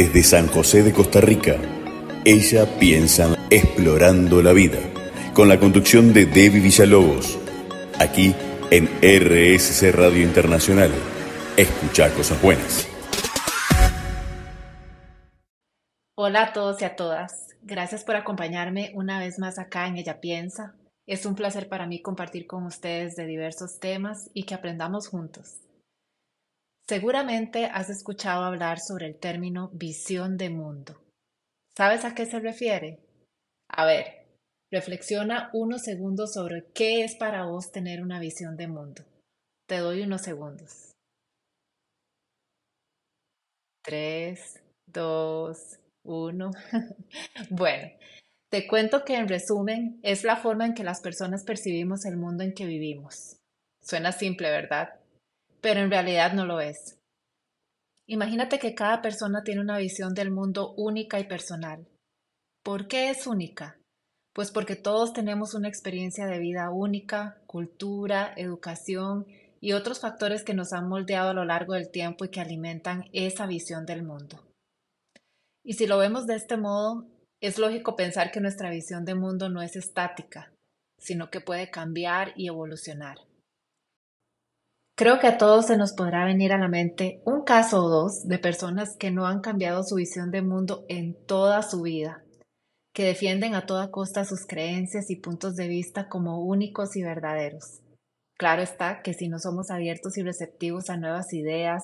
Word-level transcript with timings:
Desde 0.00 0.22
San 0.22 0.46
José 0.46 0.82
de 0.82 0.94
Costa 0.94 1.20
Rica, 1.20 1.56
ella 2.24 2.64
piensa 2.78 3.36
explorando 3.50 4.40
la 4.40 4.54
vida, 4.54 4.78
con 5.34 5.46
la 5.46 5.60
conducción 5.60 6.14
de 6.14 6.24
Debbie 6.24 6.62
Villalobos, 6.62 7.38
aquí 7.98 8.34
en 8.70 8.86
RSC 9.02 9.92
Radio 9.92 10.22
Internacional. 10.22 10.90
Escucha 11.54 12.08
cosas 12.14 12.40
buenas. 12.40 12.88
Hola 16.16 16.44
a 16.44 16.52
todos 16.54 16.80
y 16.80 16.86
a 16.86 16.96
todas. 16.96 17.48
Gracias 17.60 18.02
por 18.02 18.16
acompañarme 18.16 18.92
una 18.94 19.18
vez 19.18 19.38
más 19.38 19.58
acá 19.58 19.86
en 19.86 19.98
Ella 19.98 20.18
Piensa. 20.18 20.76
Es 21.06 21.26
un 21.26 21.34
placer 21.34 21.68
para 21.68 21.86
mí 21.86 22.00
compartir 22.00 22.46
con 22.46 22.64
ustedes 22.64 23.16
de 23.16 23.26
diversos 23.26 23.78
temas 23.80 24.30
y 24.32 24.44
que 24.44 24.54
aprendamos 24.54 25.08
juntos. 25.08 25.58
Seguramente 26.90 27.66
has 27.66 27.88
escuchado 27.88 28.42
hablar 28.42 28.80
sobre 28.80 29.06
el 29.06 29.14
término 29.14 29.70
visión 29.72 30.36
de 30.36 30.50
mundo. 30.50 31.00
¿Sabes 31.76 32.04
a 32.04 32.16
qué 32.16 32.26
se 32.26 32.40
refiere? 32.40 32.98
A 33.68 33.86
ver, 33.86 34.26
reflexiona 34.72 35.50
unos 35.52 35.82
segundos 35.82 36.32
sobre 36.32 36.64
qué 36.74 37.04
es 37.04 37.14
para 37.14 37.44
vos 37.44 37.70
tener 37.70 38.02
una 38.02 38.18
visión 38.18 38.56
de 38.56 38.66
mundo. 38.66 39.04
Te 39.68 39.76
doy 39.76 40.02
unos 40.02 40.22
segundos. 40.22 40.90
Tres, 43.84 44.60
dos, 44.86 45.78
uno. 46.02 46.50
bueno, 47.50 47.88
te 48.48 48.66
cuento 48.66 49.04
que 49.04 49.14
en 49.14 49.28
resumen 49.28 50.00
es 50.02 50.24
la 50.24 50.38
forma 50.38 50.66
en 50.66 50.74
que 50.74 50.82
las 50.82 51.00
personas 51.00 51.44
percibimos 51.44 52.04
el 52.04 52.16
mundo 52.16 52.42
en 52.42 52.52
que 52.52 52.66
vivimos. 52.66 53.36
Suena 53.80 54.10
simple, 54.10 54.50
¿verdad? 54.50 54.99
Pero 55.60 55.80
en 55.80 55.90
realidad 55.90 56.32
no 56.32 56.46
lo 56.46 56.60
es. 56.60 56.98
Imagínate 58.06 58.58
que 58.58 58.74
cada 58.74 59.02
persona 59.02 59.42
tiene 59.44 59.60
una 59.60 59.78
visión 59.78 60.14
del 60.14 60.30
mundo 60.30 60.74
única 60.76 61.20
y 61.20 61.24
personal. 61.24 61.86
¿Por 62.62 62.88
qué 62.88 63.10
es 63.10 63.26
única? 63.26 63.78
Pues 64.32 64.50
porque 64.50 64.76
todos 64.76 65.12
tenemos 65.12 65.54
una 65.54 65.68
experiencia 65.68 66.26
de 66.26 66.38
vida 66.38 66.70
única, 66.70 67.40
cultura, 67.46 68.32
educación 68.36 69.26
y 69.60 69.72
otros 69.72 70.00
factores 70.00 70.44
que 70.44 70.54
nos 70.54 70.72
han 70.72 70.88
moldeado 70.88 71.30
a 71.30 71.34
lo 71.34 71.44
largo 71.44 71.74
del 71.74 71.90
tiempo 71.90 72.24
y 72.24 72.30
que 72.30 72.40
alimentan 72.40 73.04
esa 73.12 73.46
visión 73.46 73.86
del 73.86 74.02
mundo. 74.02 74.42
Y 75.62 75.74
si 75.74 75.86
lo 75.86 75.98
vemos 75.98 76.26
de 76.26 76.36
este 76.36 76.56
modo, 76.56 77.06
es 77.40 77.58
lógico 77.58 77.96
pensar 77.96 78.30
que 78.30 78.40
nuestra 78.40 78.70
visión 78.70 79.04
de 79.04 79.14
mundo 79.14 79.48
no 79.48 79.62
es 79.62 79.76
estática, 79.76 80.52
sino 80.98 81.30
que 81.30 81.40
puede 81.40 81.70
cambiar 81.70 82.32
y 82.36 82.48
evolucionar. 82.48 83.18
Creo 85.00 85.18
que 85.18 85.28
a 85.28 85.38
todos 85.38 85.64
se 85.64 85.78
nos 85.78 85.94
podrá 85.94 86.26
venir 86.26 86.52
a 86.52 86.58
la 86.58 86.68
mente 86.68 87.22
un 87.24 87.42
caso 87.42 87.84
o 87.84 87.88
dos 87.88 88.28
de 88.28 88.38
personas 88.38 88.98
que 88.98 89.10
no 89.10 89.26
han 89.26 89.40
cambiado 89.40 89.82
su 89.82 89.94
visión 89.94 90.30
de 90.30 90.42
mundo 90.42 90.84
en 90.90 91.16
toda 91.24 91.62
su 91.62 91.80
vida, 91.80 92.22
que 92.92 93.06
defienden 93.06 93.54
a 93.54 93.64
toda 93.64 93.90
costa 93.90 94.26
sus 94.26 94.46
creencias 94.46 95.08
y 95.08 95.16
puntos 95.16 95.56
de 95.56 95.68
vista 95.68 96.10
como 96.10 96.44
únicos 96.44 96.96
y 96.96 97.02
verdaderos. 97.02 97.80
Claro 98.36 98.60
está 98.60 99.00
que 99.00 99.14
si 99.14 99.30
no 99.30 99.38
somos 99.38 99.70
abiertos 99.70 100.18
y 100.18 100.22
receptivos 100.22 100.90
a 100.90 100.98
nuevas 100.98 101.32
ideas, 101.32 101.82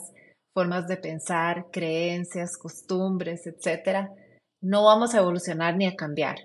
formas 0.53 0.87
de 0.87 0.98
pensar, 0.98 1.69
creencias, 1.72 2.59
costumbres, 2.59 3.47
etc., 3.47 4.11
no 4.61 4.84
vamos 4.84 5.14
a 5.14 5.20
evolucionar 5.20 5.75
ni 5.78 5.87
a 5.87 5.97
cambiar. 5.97 6.37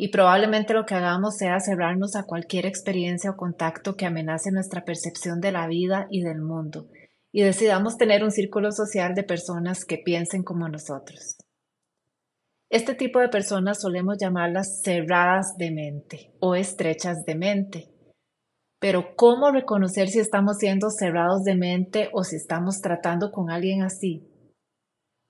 Y 0.00 0.10
probablemente 0.10 0.74
lo 0.74 0.86
que 0.86 0.94
hagamos 0.94 1.38
sea 1.38 1.58
cerrarnos 1.58 2.14
a 2.14 2.22
cualquier 2.22 2.66
experiencia 2.66 3.32
o 3.32 3.36
contacto 3.36 3.96
que 3.96 4.06
amenace 4.06 4.52
nuestra 4.52 4.84
percepción 4.84 5.40
de 5.40 5.50
la 5.50 5.66
vida 5.66 6.06
y 6.08 6.22
del 6.22 6.40
mundo, 6.40 6.86
y 7.32 7.42
decidamos 7.42 7.96
tener 7.96 8.22
un 8.22 8.30
círculo 8.30 8.70
social 8.70 9.14
de 9.16 9.24
personas 9.24 9.84
que 9.84 9.98
piensen 9.98 10.44
como 10.44 10.68
nosotros. 10.68 11.36
Este 12.70 12.94
tipo 12.94 13.18
de 13.18 13.28
personas 13.28 13.80
solemos 13.80 14.18
llamarlas 14.20 14.82
cerradas 14.84 15.56
de 15.58 15.72
mente 15.72 16.32
o 16.38 16.54
estrechas 16.54 17.24
de 17.24 17.34
mente. 17.34 17.88
Pero 18.78 19.16
¿cómo 19.16 19.50
reconocer 19.50 20.06
si 20.06 20.20
estamos 20.20 20.58
siendo 20.58 20.90
cerrados 20.90 21.42
de 21.42 21.56
mente 21.56 22.08
o 22.12 22.22
si 22.22 22.36
estamos 22.36 22.80
tratando 22.80 23.32
con 23.32 23.50
alguien 23.50 23.82
así? 23.82 24.30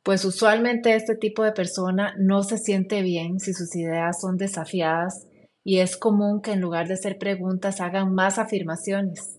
Pues 0.08 0.24
usualmente 0.24 0.94
este 0.94 1.16
tipo 1.16 1.44
de 1.44 1.52
persona 1.52 2.14
no 2.16 2.42
se 2.42 2.56
siente 2.56 3.02
bien 3.02 3.40
si 3.40 3.52
sus 3.52 3.76
ideas 3.76 4.18
son 4.18 4.38
desafiadas 4.38 5.26
y 5.62 5.80
es 5.80 5.98
común 5.98 6.40
que 6.40 6.52
en 6.52 6.62
lugar 6.62 6.88
de 6.88 6.94
hacer 6.94 7.18
preguntas 7.18 7.82
hagan 7.82 8.14
más 8.14 8.38
afirmaciones. 8.38 9.38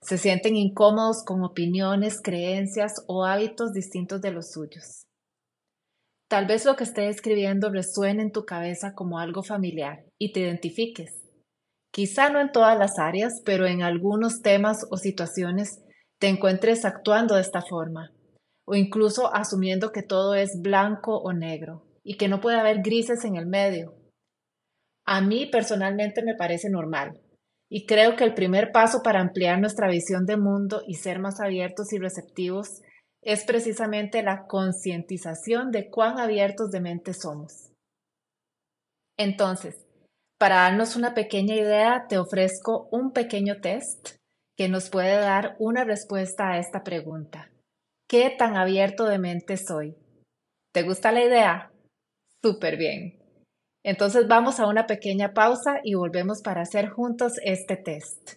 Se 0.00 0.16
sienten 0.16 0.54
incómodos 0.54 1.24
con 1.24 1.42
opiniones, 1.42 2.20
creencias 2.22 3.04
o 3.08 3.24
hábitos 3.24 3.72
distintos 3.72 4.20
de 4.20 4.30
los 4.30 4.52
suyos. 4.52 5.08
Tal 6.28 6.46
vez 6.46 6.64
lo 6.64 6.76
que 6.76 6.84
esté 6.84 7.08
escribiendo 7.08 7.70
resuene 7.70 8.22
en 8.22 8.30
tu 8.30 8.44
cabeza 8.44 8.94
como 8.94 9.18
algo 9.18 9.42
familiar 9.42 10.04
y 10.16 10.30
te 10.30 10.42
identifiques. 10.42 11.24
Quizá 11.90 12.30
no 12.30 12.40
en 12.40 12.52
todas 12.52 12.78
las 12.78 13.00
áreas, 13.00 13.42
pero 13.44 13.66
en 13.66 13.82
algunos 13.82 14.42
temas 14.42 14.86
o 14.92 14.96
situaciones 14.96 15.82
te 16.20 16.28
encuentres 16.28 16.84
actuando 16.84 17.34
de 17.34 17.40
esta 17.40 17.62
forma 17.62 18.12
o 18.66 18.74
incluso 18.74 19.34
asumiendo 19.34 19.92
que 19.92 20.02
todo 20.02 20.34
es 20.34 20.60
blanco 20.60 21.18
o 21.18 21.32
negro 21.32 21.86
y 22.02 22.16
que 22.16 22.28
no 22.28 22.40
puede 22.40 22.58
haber 22.58 22.82
grises 22.82 23.24
en 23.24 23.36
el 23.36 23.46
medio. 23.46 23.94
A 25.06 25.20
mí 25.20 25.46
personalmente 25.46 26.22
me 26.22 26.34
parece 26.34 26.70
normal 26.70 27.20
y 27.68 27.86
creo 27.86 28.16
que 28.16 28.24
el 28.24 28.34
primer 28.34 28.72
paso 28.72 29.02
para 29.02 29.20
ampliar 29.20 29.60
nuestra 29.60 29.88
visión 29.88 30.26
de 30.26 30.36
mundo 30.36 30.82
y 30.86 30.94
ser 30.94 31.18
más 31.18 31.40
abiertos 31.40 31.92
y 31.92 31.98
receptivos 31.98 32.80
es 33.22 33.44
precisamente 33.44 34.22
la 34.22 34.46
concientización 34.46 35.70
de 35.70 35.88
cuán 35.90 36.18
abiertos 36.18 36.70
de 36.70 36.80
mente 36.80 37.14
somos. 37.14 37.70
Entonces, 39.16 39.76
para 40.38 40.56
darnos 40.56 40.96
una 40.96 41.14
pequeña 41.14 41.54
idea, 41.54 42.06
te 42.08 42.18
ofrezco 42.18 42.88
un 42.90 43.12
pequeño 43.12 43.60
test 43.60 44.16
que 44.56 44.68
nos 44.68 44.90
puede 44.90 45.16
dar 45.16 45.56
una 45.58 45.84
respuesta 45.84 46.50
a 46.50 46.58
esta 46.58 46.82
pregunta. 46.82 47.50
¿Qué 48.06 48.28
tan 48.36 48.56
abierto 48.56 49.06
de 49.06 49.18
mente 49.18 49.56
soy? 49.56 49.96
¿Te 50.72 50.82
gusta 50.82 51.10
la 51.10 51.24
idea? 51.24 51.72
Súper 52.42 52.76
bien. 52.76 53.18
Entonces 53.82 54.28
vamos 54.28 54.60
a 54.60 54.66
una 54.66 54.86
pequeña 54.86 55.32
pausa 55.32 55.80
y 55.82 55.94
volvemos 55.94 56.42
para 56.42 56.62
hacer 56.62 56.90
juntos 56.90 57.32
este 57.42 57.76
test. 57.76 58.34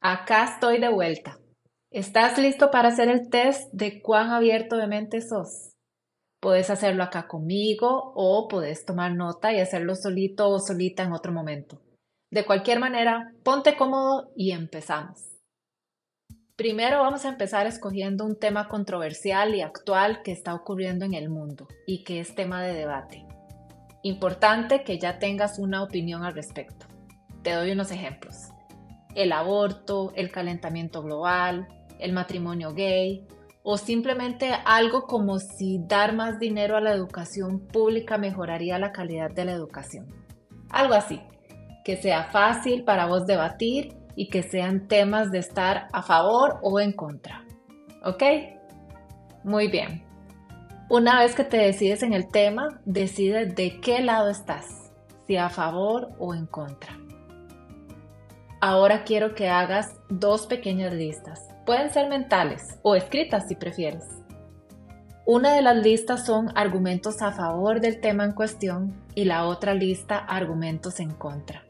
Acá 0.00 0.44
estoy 0.52 0.80
de 0.80 0.88
vuelta. 0.88 1.38
¿Estás 1.92 2.38
listo 2.38 2.72
para 2.72 2.88
hacer 2.88 3.08
el 3.08 3.30
test 3.30 3.72
de 3.72 4.02
cuán 4.02 4.30
abierto 4.30 4.76
de 4.76 4.88
mente 4.88 5.20
sos? 5.20 5.73
Puedes 6.44 6.68
hacerlo 6.68 7.02
acá 7.02 7.26
conmigo 7.26 8.12
o 8.14 8.48
puedes 8.48 8.84
tomar 8.84 9.14
nota 9.14 9.54
y 9.54 9.60
hacerlo 9.60 9.94
solito 9.94 10.50
o 10.50 10.58
solita 10.58 11.02
en 11.02 11.14
otro 11.14 11.32
momento. 11.32 11.80
De 12.30 12.44
cualquier 12.44 12.80
manera, 12.80 13.32
ponte 13.42 13.76
cómodo 13.76 14.30
y 14.36 14.50
empezamos. 14.50 15.22
Primero 16.54 17.00
vamos 17.00 17.24
a 17.24 17.30
empezar 17.30 17.66
escogiendo 17.66 18.26
un 18.26 18.38
tema 18.38 18.68
controversial 18.68 19.54
y 19.54 19.62
actual 19.62 20.20
que 20.22 20.32
está 20.32 20.54
ocurriendo 20.54 21.06
en 21.06 21.14
el 21.14 21.30
mundo 21.30 21.66
y 21.86 22.04
que 22.04 22.20
es 22.20 22.34
tema 22.34 22.62
de 22.62 22.74
debate. 22.74 23.24
Importante 24.02 24.84
que 24.84 24.98
ya 24.98 25.18
tengas 25.18 25.58
una 25.58 25.82
opinión 25.82 26.24
al 26.24 26.34
respecto. 26.34 26.84
Te 27.42 27.52
doy 27.52 27.70
unos 27.70 27.90
ejemplos. 27.90 28.50
El 29.14 29.32
aborto, 29.32 30.12
el 30.14 30.30
calentamiento 30.30 31.02
global, 31.02 31.66
el 31.98 32.12
matrimonio 32.12 32.74
gay, 32.74 33.26
o 33.66 33.78
simplemente 33.78 34.52
algo 34.66 35.06
como 35.06 35.38
si 35.38 35.80
dar 35.88 36.14
más 36.14 36.38
dinero 36.38 36.76
a 36.76 36.82
la 36.82 36.92
educación 36.92 37.60
pública 37.60 38.18
mejoraría 38.18 38.78
la 38.78 38.92
calidad 38.92 39.30
de 39.30 39.46
la 39.46 39.52
educación. 39.52 40.06
Algo 40.68 40.92
así, 40.92 41.22
que 41.82 41.96
sea 41.96 42.24
fácil 42.24 42.84
para 42.84 43.06
vos 43.06 43.26
debatir 43.26 43.96
y 44.16 44.28
que 44.28 44.42
sean 44.42 44.86
temas 44.86 45.32
de 45.32 45.38
estar 45.38 45.88
a 45.92 46.02
favor 46.02 46.58
o 46.62 46.78
en 46.78 46.92
contra. 46.92 47.42
¿Ok? 48.04 48.22
Muy 49.44 49.68
bien. 49.68 50.04
Una 50.90 51.20
vez 51.20 51.34
que 51.34 51.44
te 51.44 51.56
decides 51.56 52.02
en 52.02 52.12
el 52.12 52.28
tema, 52.28 52.80
decide 52.84 53.46
de 53.46 53.80
qué 53.80 54.02
lado 54.02 54.28
estás, 54.28 54.92
si 55.26 55.38
a 55.38 55.48
favor 55.48 56.10
o 56.18 56.34
en 56.34 56.46
contra. 56.46 56.98
Ahora 58.60 59.04
quiero 59.04 59.34
que 59.34 59.48
hagas 59.48 59.98
dos 60.10 60.46
pequeñas 60.46 60.92
listas 60.92 61.53
Pueden 61.66 61.90
ser 61.92 62.08
mentales 62.08 62.78
o 62.82 62.94
escritas 62.94 63.48
si 63.48 63.54
prefieres. 63.54 64.04
Una 65.26 65.54
de 65.54 65.62
las 65.62 65.76
listas 65.76 66.26
son 66.26 66.50
argumentos 66.54 67.22
a 67.22 67.32
favor 67.32 67.80
del 67.80 68.00
tema 68.00 68.24
en 68.24 68.32
cuestión 68.32 68.94
y 69.14 69.24
la 69.24 69.46
otra 69.46 69.72
lista 69.72 70.18
argumentos 70.18 71.00
en 71.00 71.10
contra. 71.10 71.64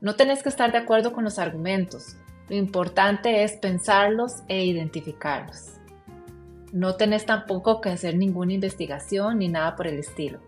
No 0.00 0.16
tenés 0.16 0.42
que 0.42 0.48
estar 0.48 0.72
de 0.72 0.78
acuerdo 0.78 1.12
con 1.12 1.22
los 1.22 1.38
argumentos, 1.38 2.16
lo 2.52 2.56
importante 2.56 3.44
es 3.44 3.56
pensarlos 3.56 4.42
e 4.46 4.64
identificarlos. 4.64 5.78
No 6.72 6.96
tenés 6.96 7.24
tampoco 7.24 7.80
que 7.80 7.88
hacer 7.88 8.16
ninguna 8.16 8.52
investigación 8.52 9.38
ni 9.38 9.48
nada 9.48 9.74
por 9.74 9.86
el 9.86 9.98
estilo. 9.98 10.40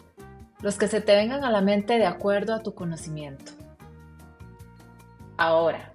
Los 0.61 0.77
que 0.77 0.89
se 0.89 1.01
te 1.01 1.15
vengan 1.15 1.45
a 1.45 1.51
la 1.51 1.63
mente 1.63 1.97
de 1.97 2.05
acuerdo 2.05 2.53
a 2.53 2.63
tu 2.63 2.75
conocimiento. 2.75 3.53
Ahora, 5.39 5.94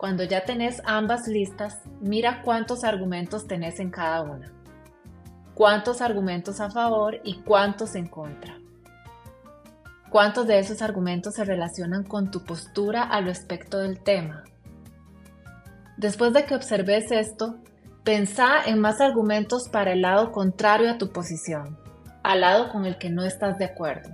cuando 0.00 0.24
ya 0.24 0.46
tenés 0.46 0.80
ambas 0.86 1.28
listas, 1.28 1.82
mira 2.00 2.40
cuántos 2.40 2.84
argumentos 2.84 3.46
tenés 3.46 3.80
en 3.80 3.90
cada 3.90 4.22
una. 4.22 4.50
Cuántos 5.52 6.00
argumentos 6.00 6.58
a 6.62 6.70
favor 6.70 7.20
y 7.22 7.42
cuántos 7.42 7.94
en 7.94 8.06
contra. 8.06 8.56
¿Cuántos 10.08 10.46
de 10.46 10.58
esos 10.58 10.80
argumentos 10.80 11.34
se 11.34 11.44
relacionan 11.44 12.04
con 12.04 12.30
tu 12.30 12.46
postura 12.46 13.02
al 13.02 13.26
respecto 13.26 13.76
del 13.76 14.02
tema? 14.02 14.44
Después 15.98 16.32
de 16.32 16.46
que 16.46 16.54
observes 16.54 17.12
esto, 17.12 17.56
pensá 18.02 18.64
en 18.64 18.78
más 18.78 19.02
argumentos 19.02 19.68
para 19.68 19.92
el 19.92 20.00
lado 20.00 20.32
contrario 20.32 20.90
a 20.90 20.96
tu 20.96 21.12
posición, 21.12 21.78
al 22.22 22.40
lado 22.40 22.72
con 22.72 22.86
el 22.86 22.96
que 22.96 23.10
no 23.10 23.26
estás 23.26 23.58
de 23.58 23.66
acuerdo. 23.66 24.08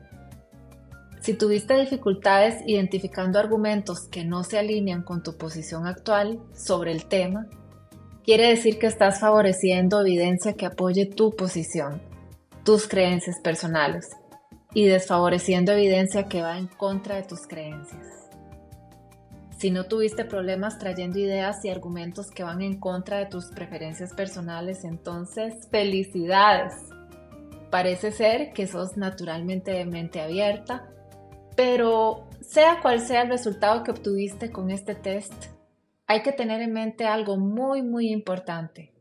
Si 1.27 1.35
tuviste 1.35 1.75
dificultades 1.75 2.63
identificando 2.69 3.41
argumentos 3.41 4.07
que 4.07 4.25
no 4.25 4.45
se 4.45 4.61
alinean 4.61 5.03
con 5.03 5.25
tu 5.25 5.37
posición 5.37 5.85
actual 5.85 6.39
sobre 6.55 6.93
el 6.93 7.07
tema, 7.07 7.49
quiere 8.23 8.47
decir 8.47 8.79
que 8.79 8.87
estás 8.87 9.19
favoreciendo 9.19 10.01
evidencia 10.03 10.53
que 10.53 10.67
apoye 10.67 11.05
tu 11.05 11.35
posición, 11.35 12.01
tus 12.63 12.87
creencias 12.87 13.41
personales, 13.43 14.09
y 14.73 14.87
desfavoreciendo 14.87 15.73
evidencia 15.73 16.29
que 16.29 16.43
va 16.43 16.59
en 16.59 16.69
contra 16.69 17.17
de 17.17 17.25
tus 17.25 17.49
creencias. 17.49 18.07
Si 19.59 19.73
no 19.73 19.87
tuviste 19.87 20.25
problemas 20.25 20.79
trayendo 20.79 21.19
ideas 21.19 21.65
y 21.65 21.71
argumentos 21.71 22.31
que 22.31 22.45
van 22.45 22.63
en 22.63 22.79
contra 22.79 23.19
de 23.19 23.27
tus 23.27 23.47
preferencias 23.47 24.15
personales, 24.15 24.85
entonces 24.85 25.55
felicidades. 25.73 26.73
Parece 27.73 28.13
ser 28.13 28.53
que 28.53 28.69
sos 28.69 28.97
naturalmente 28.97 29.73
de 29.73 29.87
mente 29.87 30.21
abierta 30.21 30.93
pero 31.57 32.29
sea 32.43 32.81
cual 32.81 33.01
sea 33.01 33.23
el 33.23 33.31
resultado 33.31 33.83
que 33.83 33.91
obtuviste 33.91 34.53
con 34.53 34.71
este 34.71 34.95
test, 34.95 35.33
hay 36.07 36.23
que 36.23 36.33
tener 36.33 36.61
en 36.61 36.73
mente 36.73 37.05
algo 37.05 37.37
muy, 37.37 37.83
muy 37.83 38.11
importante, 38.11 38.93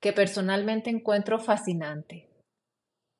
que 0.00 0.12
personalmente 0.12 0.88
encuentro 0.88 1.38
fascinante. 1.38 2.30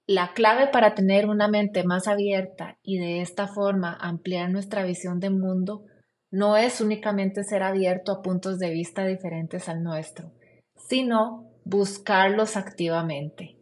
La 0.07 0.33
clave 0.33 0.69
para 0.69 0.95
tener 0.95 1.29
una 1.29 1.47
mente 1.47 1.85
más 1.85 2.09
abierta 2.09 2.79
y 2.83 2.99
de 2.99 3.21
esta 3.21 3.47
forma 3.47 3.97
ampliar 4.01 4.51
nuestra 4.51 4.85
visión 4.85 5.21
del 5.21 5.37
mundo 5.37 5.85
no 6.33 6.57
es 6.57 6.81
únicamente 6.81 7.45
ser 7.45 7.63
abierto 7.63 8.13
a 8.13 8.23
puntos 8.23 8.59
de 8.59 8.71
vista 8.71 9.05
diferentes 9.05 9.69
al 9.69 9.83
nuestro, 9.83 10.33
sino 10.77 11.51
buscarlos 11.65 12.57
activamente. 12.57 13.57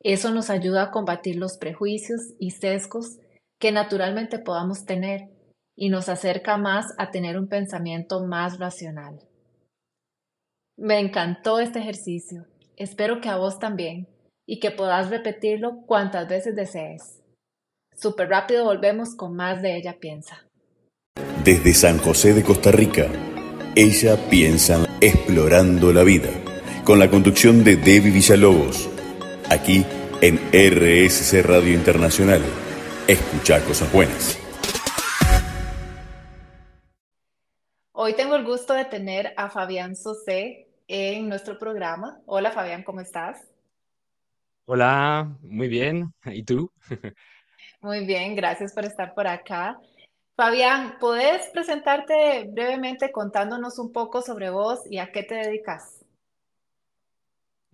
Eso 0.00 0.32
nos 0.32 0.50
ayuda 0.50 0.84
a 0.84 0.90
combatir 0.90 1.36
los 1.36 1.56
prejuicios 1.58 2.34
y 2.38 2.50
sesgos 2.50 3.18
que 3.62 3.70
naturalmente 3.70 4.40
podamos 4.40 4.86
tener 4.86 5.28
y 5.76 5.88
nos 5.88 6.08
acerca 6.08 6.56
más 6.56 6.86
a 6.98 7.12
tener 7.12 7.38
un 7.38 7.46
pensamiento 7.46 8.26
más 8.26 8.58
racional. 8.58 9.20
Me 10.76 10.98
encantó 10.98 11.60
este 11.60 11.78
ejercicio. 11.78 12.46
Espero 12.76 13.20
que 13.20 13.28
a 13.28 13.36
vos 13.36 13.60
también 13.60 14.08
y 14.48 14.58
que 14.58 14.72
puedas 14.72 15.10
repetirlo 15.10 15.82
cuantas 15.86 16.26
veces 16.26 16.56
desees. 16.56 17.22
Súper 17.94 18.30
rápido 18.30 18.64
volvemos 18.64 19.14
con 19.14 19.36
más 19.36 19.62
de 19.62 19.76
Ella 19.76 19.96
Piensa. 20.00 20.44
Desde 21.44 21.72
San 21.72 21.98
José 21.98 22.34
de 22.34 22.42
Costa 22.42 22.72
Rica, 22.72 23.06
Ella 23.76 24.16
Piensa 24.28 24.84
Explorando 25.00 25.92
la 25.92 26.02
Vida, 26.02 26.30
con 26.82 26.98
la 26.98 27.08
conducción 27.08 27.62
de 27.62 27.76
Debbie 27.76 28.10
Villalobos, 28.10 28.90
aquí 29.48 29.86
en 30.20 30.38
RSC 30.52 31.42
Radio 31.42 31.74
Internacional 31.74 32.42
escuchar 33.08 33.62
cosas 33.64 33.92
buenas. 33.92 34.38
Hoy 37.92 38.14
tengo 38.14 38.34
el 38.36 38.44
gusto 38.44 38.74
de 38.74 38.84
tener 38.84 39.32
a 39.36 39.50
Fabián 39.50 39.96
Sosé 39.96 40.68
en 40.88 41.28
nuestro 41.28 41.58
programa. 41.58 42.20
Hola 42.26 42.50
Fabián, 42.50 42.82
¿cómo 42.82 43.00
estás? 43.00 43.48
Hola, 44.64 45.36
muy 45.42 45.68
bien. 45.68 46.12
¿Y 46.24 46.42
tú? 46.42 46.70
Muy 47.80 48.06
bien, 48.06 48.36
gracias 48.36 48.72
por 48.72 48.84
estar 48.84 49.14
por 49.14 49.26
acá. 49.26 49.78
Fabián, 50.36 50.96
¿puedes 51.00 51.48
presentarte 51.50 52.44
brevemente 52.48 53.12
contándonos 53.12 53.78
un 53.78 53.92
poco 53.92 54.22
sobre 54.22 54.50
vos 54.50 54.80
y 54.88 54.98
a 54.98 55.12
qué 55.12 55.22
te 55.22 55.34
dedicas? 55.34 56.01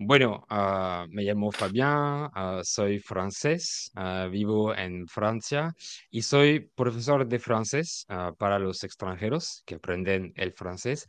Bueno, 0.01 0.45
ah, 0.49 1.07
me 1.11 1.25
llamo 1.25 1.51
Fabián, 1.51 2.31
ah, 2.33 2.61
soy 2.63 3.01
francés, 3.01 3.91
ah, 3.97 4.29
vivo 4.31 4.73
en 4.75 5.09
Francia 5.09 5.73
y 6.09 6.23
soy 6.23 6.61
profesor 6.77 7.27
de 7.27 7.39
francés 7.41 8.07
para 8.39 8.61
los 8.61 8.85
extranjeros 8.85 9.63
que 9.67 9.75
aprenden 9.77 10.33
el 10.37 10.53
francés. 10.53 11.07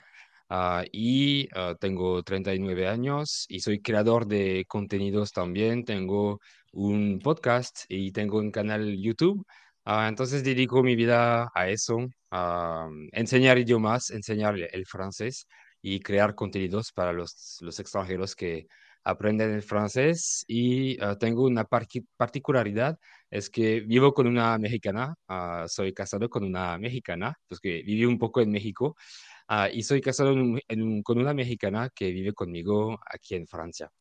y 0.92 1.48
tengo 1.80 2.24
39 2.24 2.88
años 2.88 3.46
y 3.50 3.60
soy 3.60 3.82
creador 3.82 4.26
de 4.28 4.66
contenidos 4.68 5.32
también. 5.32 5.86
Tengo 5.86 6.40
un 6.74 7.20
podcast 7.20 7.86
y 7.90 8.12
tengo 8.12 8.40
un 8.40 8.52
canal 8.52 8.96
YouTube. 8.98 9.46
entonces 9.86 10.44
dedico 10.44 10.82
mi 10.84 10.96
vida 10.96 11.50
a 11.54 11.70
eso, 11.70 11.98
a 12.32 12.88
enseñar 13.12 13.58
idiomas, 13.60 14.10
enseñar 14.12 14.56
el 14.58 14.86
francés 14.88 15.46
y 15.82 16.00
crear 16.00 16.36
contenidos 16.36 16.92
para 16.92 17.14
los, 17.14 17.58
los 17.62 17.80
extranjeros 17.80 18.36
que 18.36 18.68
aprenden 19.04 19.52
el 19.54 19.62
francés. 19.64 20.44
Y 20.48 21.02
ah, 21.02 21.18
tengo 21.18 21.44
una 21.44 21.66
particularidad, 22.18 22.98
es 23.30 23.50
que 23.50 23.82
vivo 23.82 24.14
con 24.14 24.28
una 24.28 24.58
mexicana, 24.58 25.16
ah, 25.28 25.66
soy 25.68 25.94
casado 25.94 26.30
con 26.30 26.44
una 26.44 26.78
mexicana, 26.78 27.36
pues 27.48 27.60
que 27.60 27.82
viví 27.84 28.06
un 28.06 28.18
poco 28.18 28.42
en 28.42 28.52
México, 28.52 28.96
ah, 29.48 29.70
y 29.72 29.84
soy 29.84 30.02
casado 30.02 30.34
con 31.04 31.18
una 31.20 31.34
mexicana 31.34 31.90
que 31.94 32.12
vive 32.12 32.34
conmigo 32.34 33.00
aquí 33.06 33.36
en 33.36 33.48
Francia. 33.48 33.92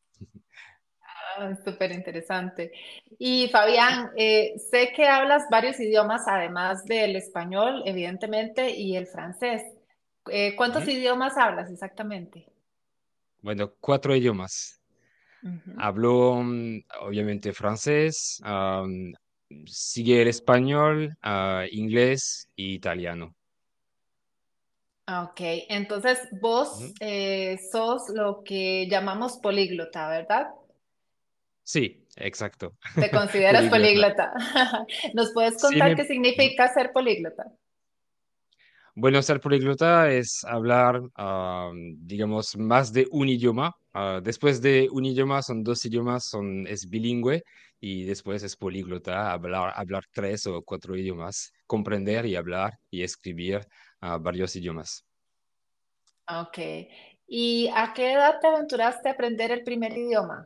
Súper 1.63 1.91
interesante. 1.93 2.71
Y 3.17 3.47
Fabián, 3.49 4.11
eh, 4.17 4.55
sé 4.69 4.91
que 4.93 5.07
hablas 5.07 5.43
varios 5.49 5.79
idiomas, 5.79 6.27
además 6.27 6.83
del 6.83 7.15
español, 7.15 7.83
evidentemente, 7.85 8.71
y 8.71 8.97
el 8.97 9.07
francés. 9.07 9.63
Eh, 10.31 10.55
¿cuántos 10.55 10.87
idiomas 10.87 11.37
hablas 11.37 11.71
exactamente? 11.71 12.45
Bueno, 13.41 13.73
cuatro 13.79 14.15
idiomas. 14.15 14.79
Hablo 15.77 16.41
mm, 16.43 16.79
obviamente 17.01 17.53
francés, 17.53 18.41
sigue 19.65 20.21
el 20.21 20.27
español, 20.27 21.15
ah, 21.21 21.65
inglés 21.71 22.47
e 22.57 22.63
italiano. 22.63 23.33
Ok, 25.07 25.41
entonces 25.69 26.19
vos 26.39 26.93
eh, 26.99 27.57
sos 27.71 28.09
lo 28.13 28.43
que 28.43 28.87
llamamos 28.87 29.37
políglota, 29.37 30.07
¿verdad? 30.07 30.49
Sí, 31.63 32.05
exacto. 32.15 32.73
¿Te 32.93 33.09
consideras 33.11 33.69
políglota? 33.69 34.33
¿Nos 35.13 35.31
puedes 35.33 35.59
contar 35.59 35.95
qué 35.95 36.05
significa 36.05 36.67
ser 36.73 36.91
políglota? 36.91 37.45
Bueno, 39.01 39.21
ser 39.21 39.39
políglota 39.39 40.11
es 40.11 40.43
hablar, 40.43 41.01
digamos, 41.99 42.57
más 42.57 42.91
de 42.91 43.07
un 43.11 43.29
idioma. 43.29 43.73
Ah, 43.93 44.19
después 44.21 44.61
de 44.61 44.89
un 44.91 45.05
idioma 45.05 45.41
son 45.41 45.63
dos 45.63 45.85
idiomas, 45.85 46.25
son, 46.25 46.67
es 46.67 46.89
bilingüe 46.89 47.41
y 47.79 48.03
después 48.03 48.43
es 48.43 48.57
políglota, 48.57 49.31
hablar, 49.31 49.71
hablar 49.73 50.03
tres 50.11 50.45
o 50.47 50.61
cuatro 50.63 50.97
idiomas, 50.97 51.53
comprender 51.65 52.25
y 52.25 52.35
hablar 52.35 52.73
y 52.91 53.03
escribir 53.03 53.61
ah, 54.01 54.17
varios 54.17 54.53
idiomas. 54.57 55.05
Ok. 56.27 56.57
¿Y 57.25 57.69
a 57.73 57.93
qué 57.93 58.11
edad 58.11 58.41
te 58.41 58.47
aventuraste 58.47 59.07
a 59.07 59.13
aprender 59.13 59.51
el 59.51 59.63
primer 59.63 59.97
idioma? 59.97 60.45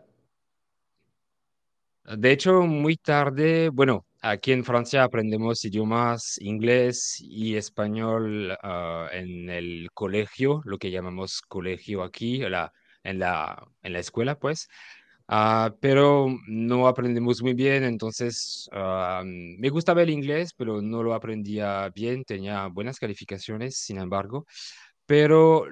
De 2.03 2.31
hecho, 2.31 2.61
muy 2.61 2.97
tarde, 2.97 3.69
bueno, 3.69 4.05
aquí 4.23 4.53
en 4.53 4.63
Francia 4.63 5.03
aprendemos 5.03 5.63
idiomas 5.65 6.37
inglés 6.39 7.17
y 7.19 7.55
español 7.57 8.57
ah, 8.63 9.09
en 9.11 9.49
el 9.49 9.89
colegio, 9.93 10.61
lo 10.65 10.77
que 10.77 10.91
llamamos 10.91 11.41
colegio 11.41 12.03
aquí, 12.03 12.37
la, 12.39 12.71
en 13.03 13.19
la, 13.19 13.67
en 13.83 13.93
la 13.93 13.99
escuela, 13.99 14.39
pues. 14.39 14.67
Ah, 15.27 15.73
pero 15.81 16.27
no 16.47 16.87
aprendemos 16.87 17.41
muy 17.43 17.53
bien, 17.53 17.83
entonces 17.83 18.69
ah, 18.73 19.23
me 19.25 19.69
gustaba 19.69 20.03
el 20.03 20.09
inglés, 20.09 20.53
pero 20.57 20.81
no 20.81 21.03
lo 21.03 21.13
aprendía 21.13 21.89
bien, 21.89 22.23
tenía 22.23 22.67
buenas 22.67 22.99
calificaciones, 22.99 23.77
sin 23.77 23.99
embargo. 23.99 24.45
Pero 25.05 25.65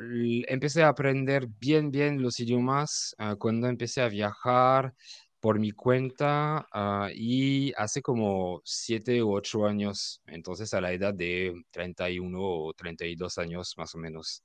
empecé 0.47 0.83
a 0.83 0.89
aprender 0.89 1.47
bien, 1.59 1.89
bien 1.91 2.21
los 2.21 2.39
idiomas 2.39 3.15
cuando 3.39 3.67
empecé 3.67 4.01
a 4.01 4.09
viajar 4.09 4.93
por 5.41 5.59
mi 5.59 5.71
cuenta 5.71 6.67
ah, 6.71 7.09
y 7.13 7.73
hace 7.75 8.01
como 8.01 8.61
siete 8.63 9.21
u 9.23 9.33
ocho 9.33 9.65
años, 9.65 10.21
entonces 10.27 10.73
a 10.73 10.79
la 10.79 10.93
edad 10.93 11.13
de 11.13 11.53
31 11.71 12.39
o 12.39 12.73
32 12.73 13.37
años 13.39 13.73
más 13.77 13.93
o 13.95 13.97
menos. 13.97 14.43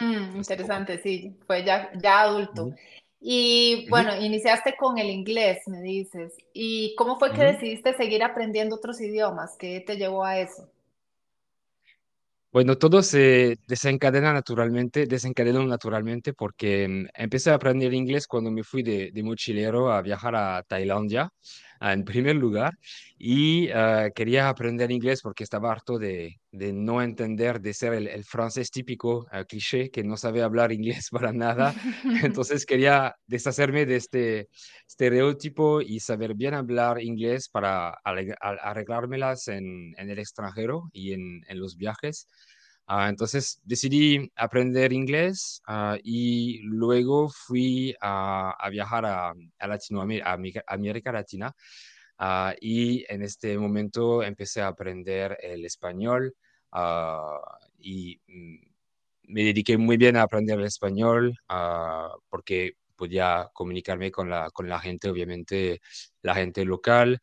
Mm, 0.00 0.36
interesante, 0.36 0.98
sí, 0.98 1.38
fue 1.46 1.64
ya, 1.64 1.92
ya 2.02 2.22
adulto. 2.22 2.72
Y 3.20 3.88
bueno, 3.88 4.14
iniciaste 4.20 4.76
con 4.76 4.98
el 4.98 5.08
inglés, 5.08 5.66
me 5.66 5.80
dices. 5.80 6.36
¿Y 6.52 6.94
cómo 6.96 7.18
fue 7.18 7.32
que 7.32 7.42
decidiste 7.42 7.94
seguir 7.94 8.22
aprendiendo 8.22 8.76
otros 8.76 9.00
idiomas? 9.00 9.56
¿Qué 9.56 9.80
te 9.80 9.96
llevó 9.96 10.24
a 10.24 10.40
eso? 10.40 10.68
Bueno, 12.54 12.78
todo 12.78 13.02
se 13.02 13.56
desencadena 13.66 14.32
naturalmente, 14.32 15.06
desencadenó 15.06 15.66
naturalmente 15.66 16.32
porque 16.34 16.86
mm, 16.88 17.06
empecé 17.20 17.50
a 17.50 17.54
aprender 17.54 17.92
inglés 17.92 18.28
cuando 18.28 18.52
me 18.52 18.62
fui 18.62 18.84
de, 18.84 19.10
mochilero 19.24 19.90
a 19.90 20.00
viajar 20.02 20.36
a 20.36 20.62
Tailandia, 20.62 21.30
en 21.80 22.04
primer 22.04 22.36
lugar, 22.36 22.72
y 23.18 23.68
ah, 23.70 24.08
quería 24.14 24.48
aprender 24.48 24.90
inglés 24.90 25.20
porque 25.22 25.44
estaba 25.44 25.70
harto 25.72 25.98
de, 25.98 26.40
de 26.50 26.72
no 26.72 27.02
entender, 27.02 27.60
de 27.60 27.74
ser 27.74 27.94
el, 27.94 28.08
el 28.08 28.24
francés 28.24 28.70
típico, 28.70 29.26
ah, 29.30 29.44
cliché, 29.44 29.90
que 29.90 30.02
no 30.04 30.16
sabe 30.16 30.42
hablar 30.42 30.72
inglés 30.72 31.08
para 31.10 31.32
nada. 31.32 31.74
Entonces 32.22 32.66
quería 32.66 33.14
deshacerme 33.26 33.86
de 33.86 33.96
este 33.96 34.48
estereotipo 34.88 35.80
y 35.80 36.00
saber 36.00 36.34
bien 36.34 36.54
hablar 36.54 37.00
inglés 37.02 37.48
para 37.48 37.92
arregl- 38.04 38.36
arreglármelas 38.40 39.48
en, 39.48 39.94
en 39.98 40.10
el 40.10 40.18
extranjero 40.18 40.90
y 40.92 41.12
en, 41.12 41.42
en 41.48 41.58
los 41.60 41.76
viajes. 41.76 42.28
Ah, 42.86 43.08
entonces 43.08 43.60
decidí 43.64 44.30
aprender 44.36 44.92
inglés 44.92 45.62
ah, 45.66 45.96
y 46.04 46.58
luego 46.64 47.30
fui 47.30 47.94
a, 48.00 48.50
a 48.58 48.68
viajar 48.70 49.06
a, 49.06 49.32
a 49.58 49.66
Latinoamérica, 49.66 50.64
a 50.66 50.74
América 50.74 51.10
Latina. 51.12 51.54
ah, 52.18 52.54
y 52.60 53.04
en 53.12 53.22
este 53.22 53.58
momento 53.58 54.22
empecé 54.22 54.62
a 54.62 54.68
aprender 54.68 55.38
el 55.42 55.64
español 55.64 56.34
y 57.78 58.20
mm, 58.26 58.56
me 59.28 59.44
dediqué 59.44 59.78
muy 59.78 59.96
bien 59.96 60.16
a 60.16 60.22
aprender 60.22 60.58
el 60.58 60.66
español 60.66 61.36
porque 62.28 62.74
podía 62.96 63.50
comunicarme 63.52 64.10
con 64.10 64.30
la, 64.30 64.50
con 64.50 64.68
la 64.68 64.78
gente, 64.80 65.08
obviamente 65.08 65.80
la 66.22 66.34
gente 66.34 66.64
local. 66.64 67.20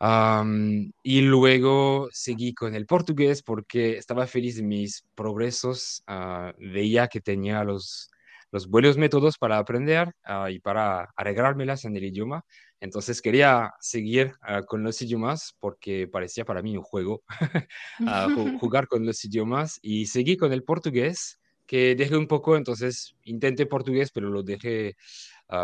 Am, 0.00 0.92
y 1.02 1.22
luego 1.22 2.08
seguí 2.12 2.54
con 2.54 2.74
el 2.74 2.86
portugués 2.86 3.42
porque 3.42 3.96
estaba 3.98 4.26
feliz 4.26 4.56
de 4.56 4.62
mis 4.62 5.04
progresos. 5.14 6.02
ah, 6.06 6.52
veía 6.58 7.08
que 7.08 7.20
tenía 7.20 7.64
los, 7.64 8.10
los 8.52 8.68
buenos 8.68 8.96
métodos 8.96 9.38
para 9.38 9.58
aprender 9.58 10.12
ah, 10.24 10.50
y 10.50 10.60
para 10.60 11.08
arreglármelas 11.16 11.84
en 11.84 11.96
el 11.96 12.04
idioma. 12.04 12.44
Entonces 12.80 13.20
quería 13.20 13.72
seguir 13.80 14.34
ah, 14.42 14.62
con 14.62 14.84
los 14.84 15.02
idiomas 15.02 15.54
porque 15.58 16.06
parecía 16.08 16.44
para 16.44 16.62
mí 16.62 16.76
un 16.76 16.84
juego 16.84 17.22
ju- 18.06 18.50
jugar 18.54 18.86
con 18.86 19.04
los 19.04 19.24
idiomas 19.24 19.78
y 19.82 20.06
seguí 20.06 20.36
con 20.36 20.52
el 20.52 20.62
portugués 20.64 21.38
que 21.66 21.94
dejé 21.94 22.16
un 22.16 22.26
poco, 22.28 22.56
entonces 22.56 23.14
intenté 23.24 23.66
portugués, 23.66 24.10
pero 24.10 24.30
lo 24.30 24.42
dejé 24.42 24.96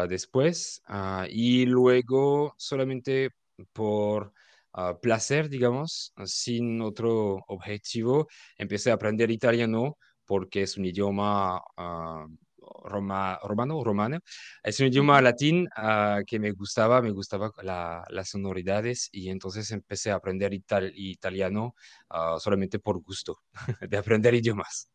después. 0.08 0.82
y 1.30 1.66
luego 1.66 2.54
solamente 2.58 3.30
por 3.72 4.32
ah, 4.72 4.98
placer, 5.00 5.48
digamos, 5.48 6.12
sin 6.24 6.80
otro 6.82 7.44
objetivo. 7.48 8.26
Empecé 8.58 8.90
a 8.90 8.94
aprender 8.94 9.30
italiano 9.30 9.98
porque 10.24 10.62
es 10.62 10.76
un 10.76 10.84
idioma 10.86 11.60
ah, 11.76 12.26
roma- 12.84 13.38
romano, 13.42 13.82
romano. 13.84 14.18
Es 14.62 14.80
un 14.80 14.86
idioma 14.86 15.20
latín 15.20 15.68
ah, 15.76 16.20
que 16.26 16.38
me 16.38 16.52
gustaba, 16.52 17.02
me 17.02 17.10
gustaba 17.10 17.50
la- 17.62 18.04
las 18.10 18.30
sonoridades 18.30 19.08
y 19.12 19.28
entonces 19.30 19.70
empecé 19.70 20.10
a 20.10 20.16
aprender 20.16 20.52
ital- 20.52 20.92
italiano 20.94 21.74
ah, 22.10 22.36
solamente 22.38 22.78
por 22.78 23.00
gusto 23.02 23.38
de 23.88 23.96
aprender 23.96 24.34
idiomas. 24.34 24.90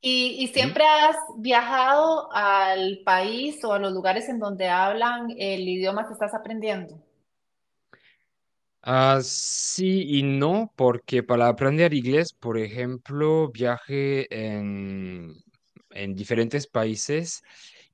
¿Y, 0.00 0.46
siempre 0.54 0.84
has 0.86 1.16
viajado 1.38 2.32
al 2.32 3.00
país 3.04 3.64
o 3.64 3.72
a 3.72 3.80
los 3.80 3.92
lugares 3.92 4.28
en 4.28 4.38
donde 4.38 4.68
hablan 4.68 5.28
el 5.36 5.68
idioma 5.68 6.06
que 6.06 6.12
estás 6.12 6.34
aprendiendo? 6.34 7.02
Ah, 8.90 9.20
sí 9.22 10.02
y 10.18 10.22
no, 10.22 10.72
porque 10.76 11.22
para 11.22 11.48
aprender 11.48 11.92
inglés, 11.92 12.32
por 12.32 12.56
ejemplo, 12.58 13.50
viajé 13.52 14.26
en, 14.34 15.34
en 15.90 16.14
diferentes 16.14 16.66
países 16.66 17.42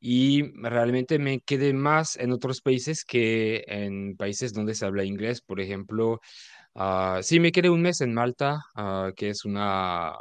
y 0.00 0.52
realmente 0.62 1.18
me 1.18 1.40
quedé 1.40 1.72
más 1.72 2.14
en 2.16 2.30
otros 2.32 2.60
países 2.60 3.04
que 3.04 3.64
en 3.66 4.16
países 4.16 4.52
donde 4.52 4.74
se 4.76 4.86
habla 4.86 5.04
inglés. 5.04 5.40
Por 5.40 5.60
ejemplo, 5.60 6.20
ah, 6.74 7.20
sí, 7.22 7.40
me 7.40 7.52
quedé 7.52 7.70
un 7.70 7.82
mes 7.82 8.00
en 8.00 8.14
Malta, 8.14 8.62
ah, 8.76 9.12
que 9.16 9.30
es 9.30 9.44
una, 9.44 10.12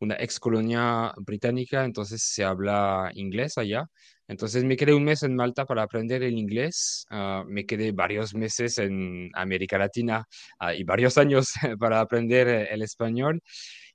una 0.00 0.16
ex 0.18 0.40
colonia 0.40 1.12
británica, 1.18 1.84
entonces 1.84 2.22
se 2.24 2.44
habla 2.44 3.10
inglés 3.14 3.58
allá. 3.58 3.86
Entonces 4.32 4.64
me 4.64 4.76
quedé 4.76 4.94
un 4.94 5.04
mes 5.04 5.22
en 5.22 5.36
Malta 5.36 5.66
para 5.66 5.82
aprender 5.82 6.22
el 6.22 6.38
inglés. 6.38 7.06
ah, 7.10 7.44
me 7.46 7.66
quedé 7.66 7.92
varios 7.92 8.34
meses 8.34 8.78
en 8.78 9.30
América 9.34 9.78
Latina 9.78 10.26
ah, 10.58 10.74
y 10.74 10.84
varios 10.84 11.18
años 11.18 11.52
para 11.78 12.00
aprender 12.00 12.48
eh, 12.48 12.68
el 12.72 12.82
español. 12.82 13.42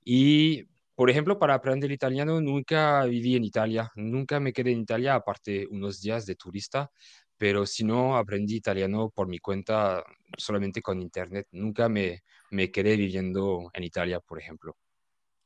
Y, 0.04 0.64
por 0.94 1.10
ejemplo, 1.10 1.38
para 1.38 1.54
aprender 1.54 1.90
italiano, 1.92 2.40
nunca 2.40 3.04
viví 3.04 3.36
en 3.36 3.44
Italia, 3.44 3.90
nunca 3.96 4.40
me 4.40 4.52
quedé 4.52 4.72
en 4.72 4.80
Italia, 4.80 5.14
aparte 5.16 5.66
unos 5.70 6.00
días 6.00 6.26
de 6.26 6.36
turista, 6.36 6.90
pero 7.36 7.66
si 7.66 7.84
no, 7.84 8.16
aprendí 8.16 8.56
italiano 8.56 9.10
por 9.10 9.28
mi 9.28 9.38
cuenta 9.38 10.04
solamente 10.36 10.82
con 10.82 11.00
internet. 11.00 11.46
Nunca 11.52 11.88
me, 11.88 12.22
me 12.50 12.70
quedé 12.70 12.96
viviendo 12.96 13.70
en 13.74 13.84
Italia, 13.84 14.20
por 14.20 14.38
ejemplo. 14.40 14.76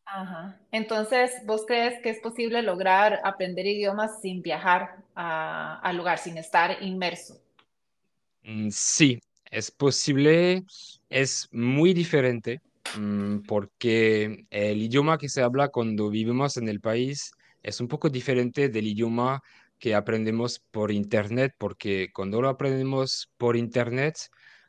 Ajá. 0.05 0.61
Entonces, 0.71 1.33
¿vos 1.47 1.65
crees 1.67 2.01
que 2.03 2.11
es 2.11 2.21
posible 2.21 2.63
lograr 2.63 3.21
aprender 3.25 3.67
idiomas 3.67 4.21
sin 4.21 4.43
viajar 4.43 4.97
al 5.15 5.97
lugar, 5.97 6.19
sin 6.19 6.39
estar 6.39 6.83
inmerso? 6.83 7.41
Mm, 8.43 8.71
Sí, 8.71 9.19
es 9.51 9.71
posible, 9.71 10.65
es 11.09 11.49
muy 11.53 11.95
diferente, 11.95 12.61
mm, 12.99 13.41
porque 13.47 14.47
el 14.51 14.83
idioma 14.83 15.19
que 15.19 15.29
se 15.29 15.43
habla 15.43 15.69
cuando 15.69 16.11
vivimos 16.11 16.57
en 16.57 16.69
el 16.69 16.81
país 16.81 17.33
es 17.63 17.81
un 17.81 17.89
poco 17.89 18.09
diferente 18.09 18.69
del 18.69 18.87
idioma 18.89 19.41
que 19.79 19.95
aprendemos 19.95 20.61
por 20.71 20.93
internet, 20.93 21.55
porque 21.59 22.09
cuando 22.13 22.41
lo 22.41 22.49
aprendemos 22.49 23.31
por 23.37 23.57
internet, 23.57 24.17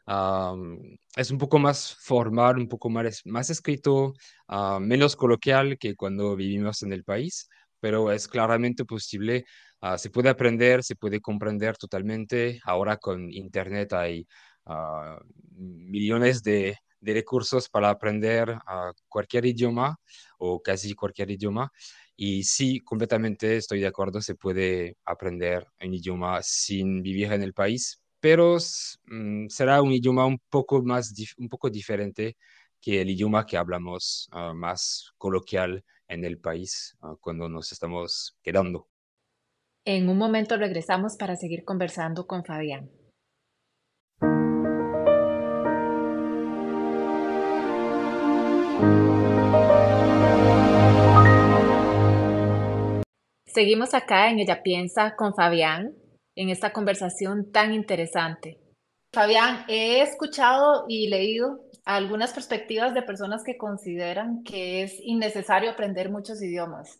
am, 0.05 0.79
es 1.15 1.31
un 1.31 1.37
poco 1.37 1.59
más 1.59 1.95
formal, 2.01 2.57
un 2.57 2.67
poco 2.67 2.89
más, 2.89 3.21
más 3.25 3.49
escrito, 3.49 4.13
ah, 4.47 4.79
menos 4.81 5.15
coloquial 5.15 5.77
que 5.79 5.95
cuando 5.95 6.35
vivimos 6.35 6.83
en 6.83 6.93
el 6.93 7.03
país, 7.03 7.47
pero 7.79 8.11
es 8.11 8.27
claramente 8.27 8.85
posible 8.85 9.45
Ah, 9.85 9.97
se 9.97 10.09
puede 10.09 10.29
aprender, 10.29 10.81
se 10.83 10.95
puede 10.95 11.19
comprender 11.19 11.75
totalmente. 11.77 12.61
Ahora 12.63 12.95
con 12.97 13.29
Internet 13.31 13.91
hay 13.93 14.25
ah, 14.65 15.19
millones 15.57 16.41
de, 16.43 16.77
de 17.01 17.13
recursos 17.13 17.67
para 17.69 17.89
aprender 17.89 18.57
cualquier 19.09 19.45
idioma 19.45 19.97
o 20.37 20.61
casi 20.61 20.93
cualquier 20.95 21.31
idioma. 21.31 21.69
Y 22.15 22.43
sí, 22.43 22.79
completamente 22.79 23.57
estoy 23.57 23.79
de 23.81 23.87
acuerdo, 23.87 24.21
se 24.21 24.35
puede 24.35 24.97
aprender 25.05 25.65
un 25.81 25.93
idioma 25.93 26.39
sin 26.43 27.01
vivir 27.01 27.33
en 27.33 27.41
el 27.43 27.53
país, 27.53 27.99
pero 28.23 28.55
mm, 28.55 29.47
será 29.49 29.81
un 29.81 29.91
idioma 29.91 30.25
un 30.25 30.39
poco 30.49 30.81
más, 30.81 31.13
un 31.37 31.49
poco 31.49 31.69
diferente 31.69 32.37
que 32.79 33.01
el 33.01 33.09
idioma 33.09 33.45
que 33.45 33.57
hablamos 33.57 34.29
ah, 34.31 34.53
más 34.53 35.11
coloquial 35.17 35.83
en 36.07 36.23
el 36.23 36.39
país 36.39 36.95
ah, 37.01 37.15
cuando 37.19 37.49
nos 37.49 37.73
estamos 37.73 38.37
quedando. 38.41 38.87
En 39.83 40.07
un 40.07 40.17
momento 40.17 40.55
regresamos 40.55 41.17
para 41.17 41.35
seguir 41.35 41.65
conversando 41.65 42.25
con 42.25 42.45
Fabián. 42.45 42.89
Seguimos 53.47 53.93
acá 53.93 54.29
en 54.29 54.39
Ella 54.39 54.63
Piensa 54.63 55.17
con 55.17 55.35
Fabián 55.35 56.02
en 56.35 56.49
esta 56.49 56.71
conversación 56.73 57.51
tan 57.51 57.73
interesante. 57.73 58.59
Fabián, 59.13 59.65
he 59.67 60.01
escuchado 60.01 60.85
y 60.87 61.07
leído 61.07 61.59
algunas 61.85 62.33
perspectivas 62.33 62.93
de 62.93 63.03
personas 63.03 63.43
que 63.45 63.57
consideran 63.57 64.43
que 64.43 64.83
es 64.83 64.95
innecesario 65.01 65.69
aprender 65.69 66.09
muchos 66.09 66.41
idiomas 66.41 66.99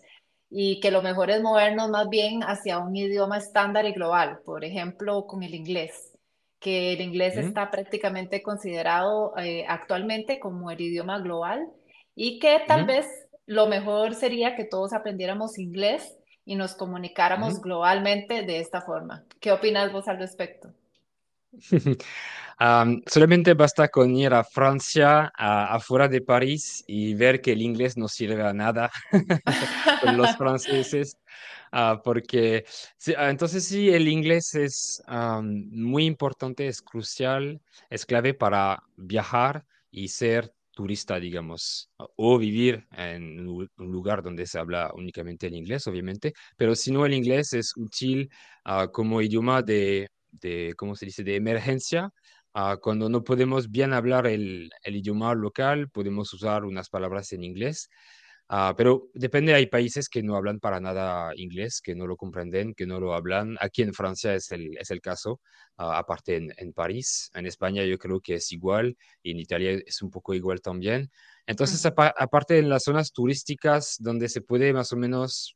y 0.50 0.80
que 0.80 0.92
lo 0.92 1.02
mejor 1.02 1.32
es 1.32 1.42
movernos 1.42 1.90
más 1.90 2.10
bien 2.10 2.42
hacia 2.44 2.78
un 2.78 2.96
idioma 2.96 3.38
estándar 3.38 3.86
y 3.86 3.94
global, 3.94 4.40
por 4.46 4.64
ejemplo, 4.64 5.26
con 5.26 5.42
el 5.42 5.56
inglés, 5.56 6.14
que 6.60 6.94
el 6.94 7.02
inglés 7.02 7.36
¿Mm? 7.36 7.40
está 7.40 7.72
prácticamente 7.72 8.44
considerado 8.44 9.34
eh, 9.38 9.66
actualmente 9.68 10.40
como 10.40 10.70
el 10.70 10.80
idioma 10.80 11.20
global 11.20 11.68
y 12.14 12.38
que 12.38 12.62
tal 12.68 12.86
vez 12.86 13.08
lo 13.48 13.66
mejor 13.66 14.14
sería 14.14 14.56
que 14.56 14.66
todos 14.66 14.94
aprendiéramos 14.94 15.58
inglés 15.58 16.16
y 16.46 16.56
nos 16.56 16.76
comunicáramos 16.76 17.54
ujú. 17.54 17.62
globalmente 17.62 18.44
de 18.44 18.60
esta 18.60 18.82
forma. 18.82 19.26
¿Qué 19.40 19.52
opinas 19.52 19.92
vos 19.92 20.08
al 20.08 20.20
respecto? 20.20 20.74
Am, 22.58 23.02
solamente 23.08 23.54
basta 23.54 23.88
con 23.90 24.16
ir 24.16 24.34
a 24.34 24.44
Francia, 24.44 25.32
a- 25.38 25.76
afuera 25.76 26.08
de 26.08 26.22
París, 26.22 26.84
y 26.88 27.14
ver 27.16 27.42
que 27.42 27.52
el 27.54 27.62
inglés 27.62 27.98
no 27.98 28.08
sirve 28.08 28.42
a 28.44 28.54
nada 28.54 28.92
con 30.00 30.18
los 30.18 30.36
franceses, 30.38 31.18
ah, 31.72 32.02
porque 32.04 32.66
sí, 32.98 33.14
ah, 33.18 33.30
entonces 33.30 33.66
sí, 33.68 33.90
el 33.90 34.08
inglés 34.08 34.56
es 34.56 35.04
am, 35.08 35.70
muy 35.72 36.06
importante, 36.06 36.68
es 36.68 36.82
crucial, 36.82 37.62
es 37.90 38.06
clave 38.06 38.34
para 38.34 38.82
viajar 38.98 39.66
y 39.92 40.08
ser 40.10 40.52
turista, 40.74 41.20
digamos, 41.20 41.90
o 41.98 42.38
vivir 42.38 42.86
en 42.92 43.48
un 43.48 43.70
lugar 43.78 44.24
donde 44.24 44.46
se 44.48 44.60
habla 44.60 44.92
únicamente 44.96 45.48
el 45.48 45.56
inglés, 45.56 45.88
obviamente, 45.88 46.34
pero 46.58 46.76
si 46.76 46.92
no, 46.92 47.06
el 47.06 47.14
inglés 47.14 47.54
es 47.54 47.74
útil 47.78 48.30
ah, 48.66 48.88
como 48.92 49.22
idioma 49.22 49.62
de, 49.62 50.10
de, 50.32 50.74
¿cómo 50.78 50.96
se 50.96 51.06
dice?, 51.06 51.24
de 51.24 51.36
emergencia. 51.36 52.10
Ah, 52.54 52.78
cuando 52.82 53.10
no 53.10 53.24
podemos 53.24 53.70
bien 53.72 53.94
hablar 53.94 54.28
el, 54.28 54.70
el 54.84 54.96
idioma 54.96 55.34
local, 55.36 55.90
podemos 55.90 56.32
usar 56.34 56.66
unas 56.66 56.90
palabras 56.90 57.32
en 57.34 57.44
inglés. 57.44 57.90
Ah, 58.56 58.76
pero 58.78 59.10
depende, 59.16 59.56
hay 59.56 59.66
países 59.66 60.08
que 60.08 60.22
no 60.22 60.36
hablan 60.36 60.60
para 60.60 60.80
nada 60.80 61.32
inglés, 61.36 61.82
que 61.82 61.96
no 61.96 62.06
lo 62.06 62.16
comprenden, 62.16 62.76
que 62.76 62.86
no 62.86 63.00
lo 63.00 63.16
hablan. 63.16 63.58
Aquí 63.60 63.82
en 63.82 63.96
Francia 63.96 64.36
es 64.36 64.52
el, 64.52 64.78
es 64.78 64.92
el 64.92 65.02
caso, 65.02 65.42
ah, 65.78 65.98
aparte 65.98 66.36
en, 66.36 66.54
en, 66.58 66.72
París. 66.72 67.32
En 67.34 67.48
España 67.48 67.84
yo 67.84 67.98
creo 67.98 68.22
que 68.22 68.36
es 68.36 68.52
igual 68.52 68.96
y 69.24 69.32
en 69.32 69.40
Italia 69.40 69.72
es 69.84 70.04
un 70.04 70.12
poco 70.12 70.36
igual 70.36 70.62
también. 70.62 71.10
Entonces, 71.48 71.84
aparte 71.88 72.60
en 72.60 72.70
las 72.70 72.84
zonas 72.84 73.12
turísticas 73.12 73.96
donde 74.00 74.30
se 74.30 74.42
puede 74.42 74.72
más 74.72 74.94
o 74.94 74.98
menos 74.98 75.56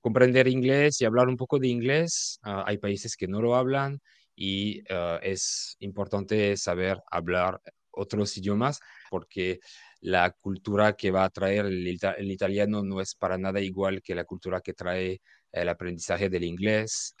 comprender 0.00 0.48
inglés 0.48 1.00
y 1.00 1.04
hablar 1.04 1.28
un 1.28 1.36
poco 1.36 1.60
de 1.60 1.68
inglés, 1.68 2.40
ah, 2.42 2.64
hay 2.66 2.78
países 2.78 3.14
que 3.16 3.28
no 3.28 3.40
lo 3.40 3.54
hablan 3.54 4.00
y 4.34 4.82
es 5.22 5.76
importante 5.78 6.56
saber 6.56 7.00
hablar 7.12 7.60
otros 7.96 8.36
idiomas 8.36 8.80
porque 9.08 9.60
la 10.06 10.30
cultura 10.30 10.92
que 10.92 11.10
va 11.10 11.24
a 11.24 11.30
traer 11.30 11.66
el, 11.66 12.30
italiano 12.30 12.84
no 12.84 13.00
es 13.00 13.16
para 13.16 13.36
nada 13.36 13.60
igual 13.60 14.02
que 14.02 14.14
la 14.14 14.24
cultura 14.24 14.60
que 14.60 14.72
trae 14.72 15.20
el 15.50 15.68
aprendizaje 15.68 16.28
del 16.28 16.44
inglés. 16.44 17.16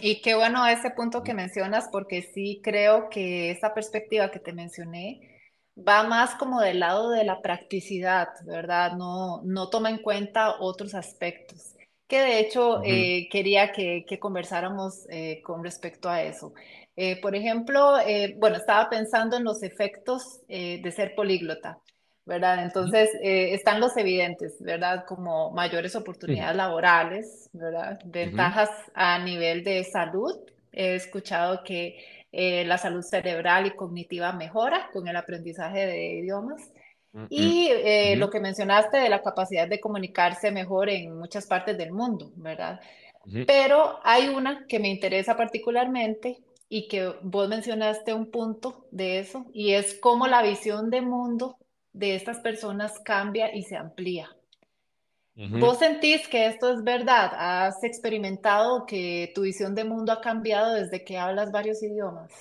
Y 0.00 0.22
qué 0.22 0.34
bueno 0.34 0.66
ese 0.66 0.92
punto 0.92 1.22
que 1.22 1.34
mencionas, 1.34 1.88
porque 1.92 2.22
sí 2.22 2.60
creo 2.64 3.10
que 3.10 3.50
esa 3.50 3.74
perspectiva 3.74 4.30
que 4.30 4.38
te 4.38 4.54
mencioné 4.54 5.42
va 5.76 6.04
más 6.04 6.36
como 6.36 6.62
del 6.62 6.80
lado 6.80 7.10
de 7.10 7.24
la 7.24 7.42
practicidad, 7.42 8.28
¿verdad? 8.46 8.92
No, 8.92 9.42
no 9.44 9.68
toma 9.68 9.90
en 9.90 9.98
cuenta 9.98 10.60
otros 10.60 10.94
aspectos, 10.94 11.74
que 12.06 12.20
de 12.20 12.40
hecho 12.40 12.82
eh, 12.82 13.28
quería 13.30 13.72
que, 13.72 14.06
conversáramos 14.18 15.06
eh, 15.10 15.42
con 15.42 15.62
respecto 15.62 16.08
a 16.08 16.22
eso. 16.22 16.54
Eh, 16.96 17.20
por 17.20 17.34
ejemplo, 17.34 17.98
eh, 17.98 18.34
bueno, 18.38 18.56
estaba 18.56 18.88
pensando 18.88 19.36
en 19.36 19.44
los 19.44 19.62
efectos 19.62 20.42
eh, 20.48 20.80
de 20.80 20.92
ser 20.92 21.14
políglota, 21.14 21.78
¿verdad? 22.24 22.62
Entonces, 22.62 23.10
están 23.20 23.80
los 23.80 23.96
evidentes, 23.96 24.56
¿verdad? 24.60 25.04
Como 25.06 25.50
mayores 25.50 25.96
oportunidades 25.96 26.56
laborales, 26.56 27.50
¿verdad? 27.52 27.98
Ventajas 28.04 28.70
a 28.94 29.18
nivel 29.18 29.64
de 29.64 29.84
salud. 29.84 30.32
He 30.72 30.94
escuchado 30.94 31.62
que 31.64 31.98
la 32.32 32.78
salud 32.78 33.02
cerebral 33.02 33.66
y 33.66 33.76
cognitiva 33.76 34.32
mejora 34.32 34.88
con 34.92 35.06
el 35.06 35.16
aprendizaje 35.16 35.86
de 35.86 36.14
idiomas. 36.14 36.72
Y 37.28 37.68
lo 38.16 38.30
que 38.30 38.40
mencionaste 38.40 38.96
de 38.96 39.10
la 39.10 39.22
capacidad 39.22 39.68
de 39.68 39.80
comunicarse 39.80 40.50
mejor 40.50 40.88
en 40.88 41.18
muchas 41.18 41.46
partes 41.46 41.76
del 41.76 41.92
mundo, 41.92 42.32
¿verdad? 42.36 42.80
Pero 43.46 44.00
hay 44.02 44.28
una 44.28 44.64
que 44.66 44.78
me 44.78 44.88
interesa 44.88 45.36
particularmente 45.36 46.38
y 46.76 46.88
que 46.88 47.14
vos 47.22 47.48
mencionaste 47.48 48.12
un 48.12 48.32
punto 48.32 48.88
de 48.90 49.20
eso, 49.20 49.46
y 49.52 49.74
es 49.74 49.94
cómo 50.00 50.26
la 50.26 50.42
visión 50.42 50.90
de 50.90 51.02
mundo 51.02 51.56
de 51.92 52.16
estas 52.16 52.40
personas 52.40 52.98
cambia 53.04 53.54
y 53.54 53.62
se 53.62 53.76
amplía. 53.76 54.28
¿Vos 55.36 55.78
sentís 55.78 56.26
que 56.26 56.48
esto 56.48 56.72
es 56.72 56.82
verdad? 56.82 57.30
¿Has 57.36 57.84
experimentado 57.84 58.86
que 58.86 59.30
tu 59.36 59.42
visión 59.42 59.76
de 59.76 59.84
mundo 59.84 60.10
ha 60.10 60.20
cambiado 60.20 60.74
desde 60.74 61.04
que 61.04 61.16
hablas 61.16 61.52
varios 61.52 61.80
idiomas? 61.80 62.32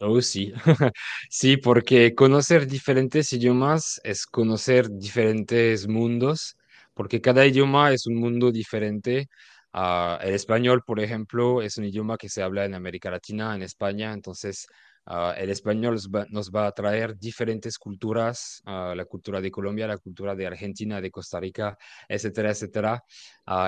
Oh, 0.00 0.20
sí, 0.20 0.52
sí, 1.30 1.58
porque 1.58 2.16
conocer 2.16 2.66
diferentes 2.66 3.32
idiomas 3.32 4.00
es 4.02 4.26
conocer 4.26 4.90
diferentes 4.90 5.86
mundos, 5.86 6.56
porque 6.92 7.20
cada 7.20 7.46
idioma 7.46 7.92
es 7.92 8.04
un 8.08 8.16
mundo 8.16 8.50
diferente 8.50 9.28
Ah, 9.72 10.18
el 10.22 10.34
español, 10.34 10.82
por 10.84 11.00
ejemplo, 11.00 11.62
es 11.62 11.78
un 11.78 11.84
idioma 11.86 12.18
que 12.18 12.28
se 12.28 12.42
habla 12.42 12.64
en 12.66 12.74
América 12.74 13.10
Latina, 13.10 13.54
en 13.54 13.62
España, 13.62 14.12
entonces 14.12 14.66
ah, 15.06 15.34
el 15.38 15.48
español 15.50 15.98
nos 16.30 16.50
va, 16.50 16.66
a 16.66 16.72
traer 16.72 17.18
diferentes 17.18 17.78
culturas, 17.78 18.60
ah, 18.66 18.92
la 18.94 19.06
cultura 19.06 19.40
de 19.40 19.50
Colombia, 19.50 19.86
la 19.86 19.96
cultura 19.96 20.34
de 20.34 20.46
Argentina, 20.46 21.00
de 21.00 21.10
Costa 21.10 21.40
Rica, 21.40 21.78
etcétera, 22.08 22.50
etcétera. 22.50 23.02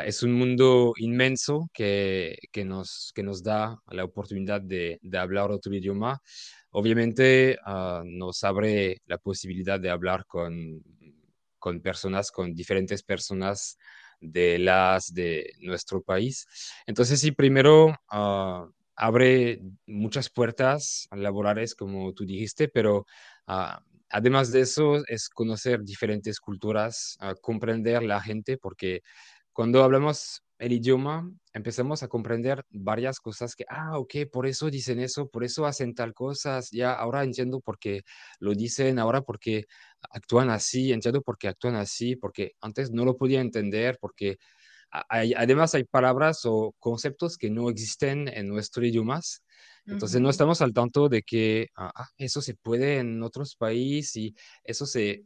es 0.05 0.23
un 0.23 0.35
mundo 0.35 0.93
inmenso 0.99 1.71
que, 1.73 2.37
que, 2.53 2.65
nos, 2.65 3.13
que 3.15 3.23
nos 3.23 3.43
da 3.43 3.79
la 3.89 4.05
oportunidad 4.05 4.61
de, 4.61 4.99
de 5.03 5.19
hablar 5.19 5.51
otro 5.51 5.75
idioma. 5.75 6.21
Obviamente 6.71 7.59
nos 8.05 8.45
abre 8.45 9.01
la 9.07 9.19
posibilidad 9.19 9.81
de 9.81 9.91
hablar 9.91 10.27
con, 10.27 10.83
con 11.59 11.81
personas, 11.81 12.31
con 12.31 12.55
diferentes 12.55 13.03
personas 13.03 13.79
de 14.21 14.59
las 14.59 15.13
de 15.13 15.53
nuestro 15.61 16.03
país. 16.03 16.47
Entonces, 16.87 17.21
sí, 17.21 17.33
primero 17.33 17.95
ah, 18.11 18.69
abre 18.97 19.61
muchas 19.87 20.31
puertas 20.31 21.09
laborales, 21.13 21.75
como 21.75 22.13
tú 22.15 22.25
dijiste, 22.25 22.69
pero 22.69 23.07
ah, 23.47 23.83
además 24.11 24.53
de 24.53 24.61
eso 24.61 25.03
es 25.09 25.29
conocer 25.29 25.83
diferentes 25.83 26.39
culturas, 26.41 27.17
ah, 27.21 27.35
comprender 27.41 28.03
la 28.05 28.21
gente, 28.21 28.57
porque 28.59 29.03
cuando 29.53 29.83
hablamos 29.83 30.44
el 30.59 30.73
idioma, 30.73 31.31
empezamos 31.53 32.03
a 32.03 32.09
comprender 32.09 32.65
varias 32.71 33.21
cosas 33.21 33.55
que, 33.55 33.65
ah, 33.69 33.99
ok, 33.99 34.15
por 34.33 34.47
eso 34.47 34.71
dicen 34.71 35.01
eso, 35.01 35.29
por 35.29 35.45
eso 35.45 35.67
hacen 35.67 35.95
tal 35.95 36.15
cosas, 36.15 36.71
ya 36.71 36.93
ahora 36.93 37.25
entiendo 37.25 37.61
por 37.61 37.79
qué 37.79 38.03
lo 38.39 38.55
dicen, 38.55 38.99
ahora 38.99 39.23
porque 39.23 39.65
actúan 40.11 40.51
así, 40.51 40.93
entiendo 40.93 41.23
por 41.23 41.39
qué 41.39 41.49
actúan 41.49 41.77
así, 41.77 42.17
porque 42.17 42.53
antes 42.61 42.91
no 42.91 43.05
lo 43.05 43.17
podía 43.17 43.41
entender, 43.41 43.99
porque 44.01 44.37
hay, 45.09 45.35
además 45.35 45.75
hay 45.75 45.85
palabras 45.85 46.43
o 46.45 46.75
conceptos 46.79 47.37
que 47.37 47.51
no 47.51 47.69
existen 47.69 48.29
en 48.29 48.49
nuestro 48.49 48.87
idioma. 48.87 49.21
Entonces 49.87 50.21
no 50.21 50.31
estamos 50.31 50.63
al 50.63 50.73
tanto 50.73 51.09
de 51.09 51.23
que 51.23 51.69
ah, 51.77 51.93
ah, 51.95 52.09
eso 52.17 52.41
se 52.41 52.55
puede 52.55 52.99
en 52.99 53.23
otros 53.23 53.57
países 53.57 54.17
y 54.17 54.35
eso 54.63 54.87
se 54.87 55.25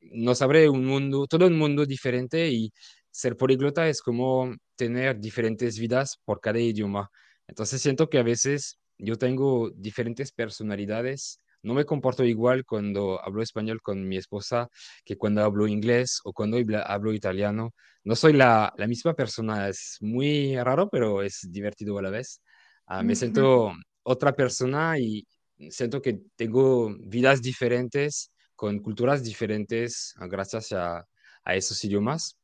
nos 0.00 0.42
abre 0.42 0.68
un 0.68 0.84
mundo, 0.84 1.26
todo 1.26 1.46
un 1.46 1.58
mundo 1.58 1.86
diferente 1.86 2.48
y 2.50 2.72
ser 3.14 3.36
políglota 3.36 3.88
es 3.88 4.02
como 4.02 4.54
tener 4.76 5.20
diferentes 5.20 5.78
vidas 5.78 6.18
por 6.24 6.40
cada 6.40 6.58
idioma. 6.58 7.10
Entonces 7.46 7.80
siento 7.82 8.08
que 8.08 8.18
a 8.18 8.22
veces 8.22 8.78
yo 8.98 9.16
tengo 9.16 9.70
diferentes 9.70 10.32
personalidades. 10.32 11.40
No 11.62 11.74
me 11.74 11.84
comporto 11.84 12.24
igual 12.24 12.64
cuando 12.64 13.20
hablo 13.22 13.42
español 13.42 13.80
con 13.82 14.06
mi 14.08 14.16
esposa 14.16 14.68
que 15.04 15.16
cuando 15.16 15.42
hablo 15.44 15.66
inglés 15.68 16.20
o 16.24 16.32
cuando 16.32 16.58
hablo 16.86 17.12
italiano. 17.14 17.70
No 18.04 18.16
soy 18.16 18.32
la, 18.34 18.72
la 18.76 18.86
misma 18.86 19.14
persona. 19.14 19.68
Es 19.68 19.96
muy 20.00 20.56
raro, 20.58 20.88
pero 20.90 21.22
es 21.22 21.46
divertido 21.50 21.98
a 21.98 22.02
la 22.02 22.10
vez. 22.10 22.40
Ah, 22.86 23.02
me 23.02 23.14
siento 23.14 23.72
otra 24.02 24.34
persona 24.34 24.98
y 24.98 25.26
siento 25.70 26.02
que 26.02 26.20
tengo 26.36 26.94
vidas 27.00 27.40
diferentes, 27.42 28.32
con 28.56 28.80
culturas 28.80 29.22
diferentes, 29.22 30.14
gracias 30.28 30.72
a, 30.72 31.06
a 31.44 31.54
esos 31.56 31.82
idiomas. 31.84 32.36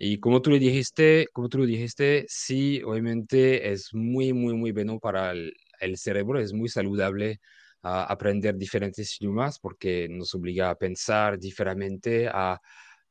Y 0.00 0.20
como 0.20 0.40
tú 0.40 0.50
le 0.50 0.60
dijiste, 0.60 1.26
como 1.32 1.48
tú 1.48 1.58
lo 1.58 1.66
dijiste, 1.66 2.24
sí, 2.28 2.80
obviamente 2.84 3.72
es 3.72 3.92
muy, 3.92 4.32
muy, 4.32 4.54
muy 4.54 4.70
bueno 4.72 5.00
para 5.00 5.32
el, 5.32 5.52
cerebro, 5.96 6.38
es 6.38 6.52
muy 6.52 6.68
saludable 6.68 7.40
a 7.82 8.04
aprender 8.04 8.56
diferentes 8.56 9.20
idiomas 9.20 9.58
porque 9.58 10.06
nos 10.08 10.34
obliga 10.36 10.70
a 10.70 10.76
pensar 10.76 11.36
diferente, 11.38 12.28
a, 12.32 12.60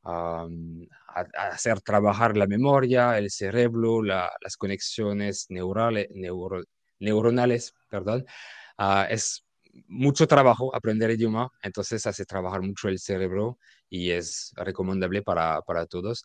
a, 0.04 0.46
hacer 1.52 1.80
trabajar 1.82 2.36
la 2.38 2.46
memoria, 2.46 3.18
el 3.18 3.30
cerebro, 3.30 4.02
las 4.02 4.56
conexiones 4.56 5.46
neuronales, 5.50 6.08
perdón. 7.90 8.24
Ah, 8.78 9.06
es 9.10 9.44
mucho 9.88 10.26
trabajo 10.26 10.74
aprender 10.74 11.10
idioma, 11.10 11.50
entonces 11.62 12.06
hace 12.06 12.24
trabajar 12.24 12.62
mucho 12.62 12.88
el 12.88 12.98
cerebro 12.98 13.58
y 13.90 14.10
es 14.10 14.52
recomendable 14.56 15.22
para, 15.22 15.62
para 15.62 15.86
todos. 15.86 16.24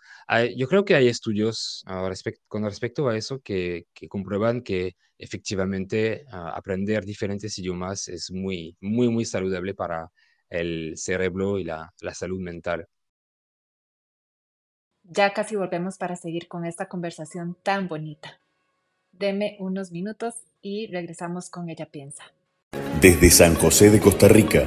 yo 0.55 0.67
creo 0.67 0.85
que 0.85 0.95
hay 0.95 1.07
estudios 1.07 1.83
uh, 1.87 2.09
con 2.47 2.63
respecto 2.63 3.07
a 3.07 3.17
eso 3.17 3.39
que, 3.41 3.85
que 3.93 4.07
comprueban 4.07 4.61
que 4.61 4.95
efectivamente 5.17 6.25
uh, 6.31 6.55
aprender 6.55 7.05
diferentes 7.05 7.57
idiomas 7.57 8.07
es 8.07 8.31
muy, 8.31 8.75
muy, 8.81 9.09
muy 9.09 9.25
saludable 9.25 9.73
para 9.73 10.11
el 10.49 10.93
cerebro 10.97 11.57
y 11.57 11.63
la, 11.63 11.93
la 12.01 12.13
salud 12.13 12.39
mental. 12.39 12.87
Ya 15.03 15.33
casi 15.33 15.55
volvemos 15.55 15.97
para 15.97 16.15
seguir 16.15 16.47
con 16.47 16.65
esta 16.65 16.87
conversación 16.87 17.57
tan 17.61 17.87
bonita. 17.87 18.39
Deme 19.11 19.57
unos 19.59 19.91
minutos 19.91 20.35
y 20.61 20.87
regresamos 20.87 21.49
con 21.49 21.69
Ella 21.69 21.87
Piensa. 21.87 22.23
Desde 23.01 23.29
San 23.29 23.55
José 23.55 23.89
de 23.89 23.99
Costa 23.99 24.27
Rica, 24.27 24.65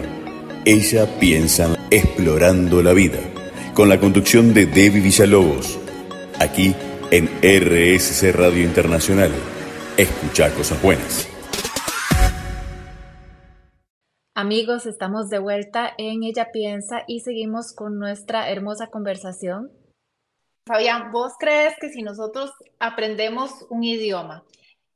ella 0.66 1.06
piensa 1.20 1.76
explorando 1.92 2.82
la 2.82 2.92
vida, 2.92 3.20
con 3.72 3.88
la 3.88 4.00
conducción 4.00 4.52
de 4.52 4.66
Debbie 4.66 5.00
Villalobos, 5.00 5.78
aquí 6.40 6.74
en 7.12 7.28
RSC 7.40 8.32
Radio 8.32 8.64
Internacional. 8.64 9.30
Escucha 9.96 10.52
cosas 10.52 10.82
buenas. 10.82 11.28
Amigos, 14.34 14.86
estamos 14.86 15.28
de 15.28 15.38
vuelta 15.38 15.92
en 15.98 16.24
Ella 16.24 16.50
Piensa 16.52 17.04
y 17.06 17.20
seguimos 17.20 17.72
con 17.72 18.00
nuestra 18.00 18.50
hermosa 18.50 18.88
conversación. 18.88 19.70
Fabián, 20.66 21.12
¿vos 21.12 21.34
crees 21.38 21.74
que 21.80 21.90
si 21.90 22.02
nosotros 22.02 22.50
aprendemos 22.80 23.66
un 23.70 23.84
idioma 23.84 24.42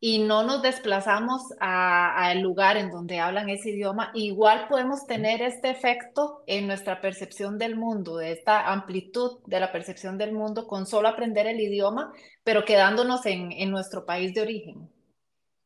y 0.02 0.20
no 0.20 0.42
nos 0.42 0.62
desplazamos 0.62 1.42
al 1.60 2.40
lugar 2.40 2.78
en 2.78 2.90
donde 2.90 3.20
hablan 3.20 3.50
ese 3.50 3.70
idioma, 3.70 4.10
igual 4.14 4.66
podemos 4.66 5.06
tener 5.06 5.42
este 5.42 5.68
efecto 5.68 6.42
en 6.46 6.66
nuestra 6.66 7.02
percepción 7.02 7.58
del 7.58 7.76
mundo, 7.76 8.16
de 8.16 8.32
esta 8.32 8.72
amplitud 8.72 9.40
de 9.46 9.60
la 9.60 9.70
percepción 9.70 10.16
del 10.16 10.32
mundo 10.32 10.66
con 10.66 10.86
solo 10.86 11.08
aprender 11.08 11.46
el 11.46 11.60
idioma, 11.60 12.12
pero 12.42 12.64
quedándonos 12.64 13.26
en, 13.26 13.52
en 13.52 13.70
nuestro 13.70 14.06
país 14.06 14.32
de 14.32 14.40
origen? 14.40 14.90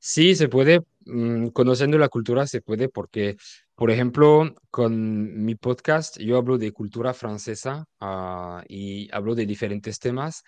Sí, 0.06 0.34
se 0.34 0.48
puede, 0.48 0.82
mm, 1.06 1.48
conociendo 1.48 1.96
la 1.96 2.08
cultura 2.08 2.46
se 2.46 2.60
puede 2.60 2.88
porque, 2.88 3.36
por 3.76 3.90
ejemplo, 3.90 4.54
con 4.70 5.44
mi 5.44 5.54
podcast 5.54 6.18
yo 6.18 6.36
hablo 6.36 6.58
de 6.58 6.72
cultura 6.72 7.14
francesa 7.14 7.86
ah, 8.00 8.62
y 8.68 9.08
hablo 9.14 9.34
de 9.34 9.46
diferentes 9.46 10.00
temas 10.00 10.42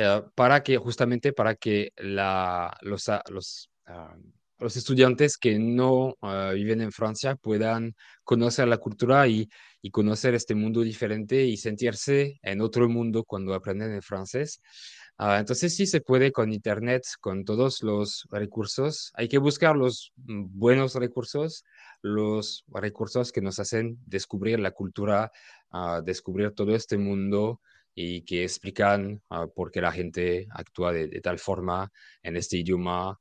eh, 0.00 0.22
para 0.36 0.62
que, 0.62 0.76
justamente 0.76 1.32
para 1.32 1.56
que 1.56 1.92
los, 1.96 3.08
ah, 3.08 3.22
ah, 3.86 4.16
los 4.60 4.76
estudiantes 4.76 5.36
que 5.36 5.58
no 5.58 6.16
viven 6.54 6.80
en 6.82 6.92
Francia 6.92 7.34
puedan 7.34 7.96
conocer 8.22 8.68
la 8.68 8.78
cultura 8.78 9.26
y, 9.26 9.48
conocer 9.90 10.34
este 10.34 10.54
mundo 10.54 10.82
diferente 10.82 11.46
y 11.46 11.56
sentirse 11.56 12.38
en 12.42 12.60
otro 12.60 12.88
mundo 12.88 13.24
cuando 13.24 13.54
aprenden 13.54 13.90
el 13.92 14.02
francés. 14.02 14.60
Ah, 15.16 15.38
entonces 15.40 15.74
sí 15.74 15.86
se 15.86 16.00
puede 16.00 16.30
con 16.30 16.52
Internet, 16.52 17.02
con 17.20 17.44
todos 17.44 17.82
los 17.82 18.28
recursos. 18.30 19.10
Hay 19.14 19.28
que 19.28 19.38
buscar 19.38 19.74
los 19.74 20.12
mm, 20.16 20.44
buenos 20.58 20.94
recursos, 20.94 21.64
los 22.02 22.64
recursos 22.68 23.32
que 23.32 23.40
nos 23.40 23.58
hacen 23.58 23.98
descubrir 24.06 24.60
la 24.60 24.70
cultura, 24.70 25.32
uh, 25.72 26.02
descubrir 26.02 26.52
todo 26.52 26.72
este 26.76 26.98
mundo 26.98 27.60
y 28.00 28.22
que 28.22 28.44
explican 28.44 29.22
uh, 29.30 29.52
por 29.54 29.70
qué 29.70 29.80
la 29.80 29.92
gente 29.92 30.46
actúa 30.50 30.92
de, 30.92 31.08
de, 31.08 31.20
tal 31.20 31.38
forma 31.38 31.90
en 32.22 32.36
este 32.36 32.58
idioma 32.58 33.18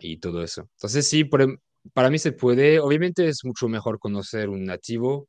y 0.00 0.16
todo 0.18 0.42
eso. 0.42 0.62
Entonces 0.76 1.08
sí, 1.08 1.24
por, 1.24 1.42
em, 1.42 1.58
para 1.92 2.08
mí 2.08 2.18
se 2.18 2.32
puede, 2.32 2.80
obviamente 2.80 3.28
es 3.28 3.44
mucho 3.44 3.68
mejor 3.68 3.98
conocer 3.98 4.48
un 4.48 4.64
nativo 4.64 5.28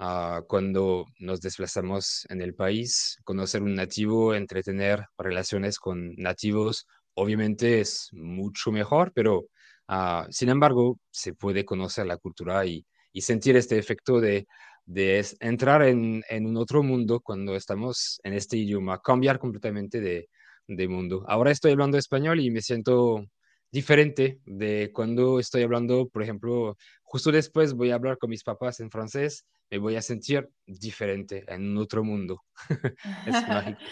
Ah, 0.00 0.42
cuando 0.46 1.06
nos 1.18 1.40
desplazamos 1.40 2.24
en 2.28 2.40
el 2.40 2.54
país, 2.54 3.18
conocer 3.24 3.62
un 3.62 3.74
nativo, 3.74 4.32
entretener 4.34 5.04
relaciones 5.18 5.80
con 5.80 6.14
nativos, 6.16 6.86
obviamente 7.14 7.80
es 7.80 8.08
mucho 8.12 8.70
mejor, 8.70 9.12
pero 9.12 9.46
uh, 9.88 10.24
sin 10.30 10.50
embargo 10.50 11.00
se 11.10 11.34
puede 11.34 11.64
conocer 11.64 12.06
la 12.06 12.16
cultura 12.16 12.64
y, 12.64 12.86
y 13.12 13.22
sentir 13.22 13.56
este 13.56 13.76
efecto 13.76 14.20
de, 14.20 14.46
de 14.88 15.24
entrar 15.40 15.82
en, 15.82 16.24
en, 16.30 16.46
un 16.46 16.56
otro 16.56 16.82
mundo 16.82 17.20
cuando 17.20 17.54
estamos 17.54 18.20
en 18.24 18.32
este 18.32 18.56
idioma, 18.56 19.00
cambiar 19.02 19.38
completamente 19.38 20.00
de, 20.00 20.30
de 20.66 20.88
mundo. 20.88 21.24
Ahora 21.28 21.50
estoy 21.50 21.72
hablando 21.72 21.98
español 21.98 22.40
y 22.40 22.50
me 22.50 22.62
siento 22.62 23.26
diferente 23.70 24.40
de 24.46 24.90
cuando 24.94 25.38
estoy 25.40 25.62
hablando, 25.62 26.08
por 26.08 26.22
ejemplo, 26.22 26.78
justo 27.02 27.30
después 27.30 27.74
voy 27.74 27.90
a 27.90 27.96
hablar 27.96 28.16
con 28.16 28.30
mis 28.30 28.42
papás 28.42 28.80
en 28.80 28.90
francés 28.90 29.44
me 29.70 29.76
voy 29.76 29.96
a 29.96 30.02
sentir 30.02 30.48
diferente 30.66 31.44
en 31.46 31.76
otro 31.76 32.02
mundo. 32.02 32.42
es 33.26 33.48
mágico. 33.48 33.80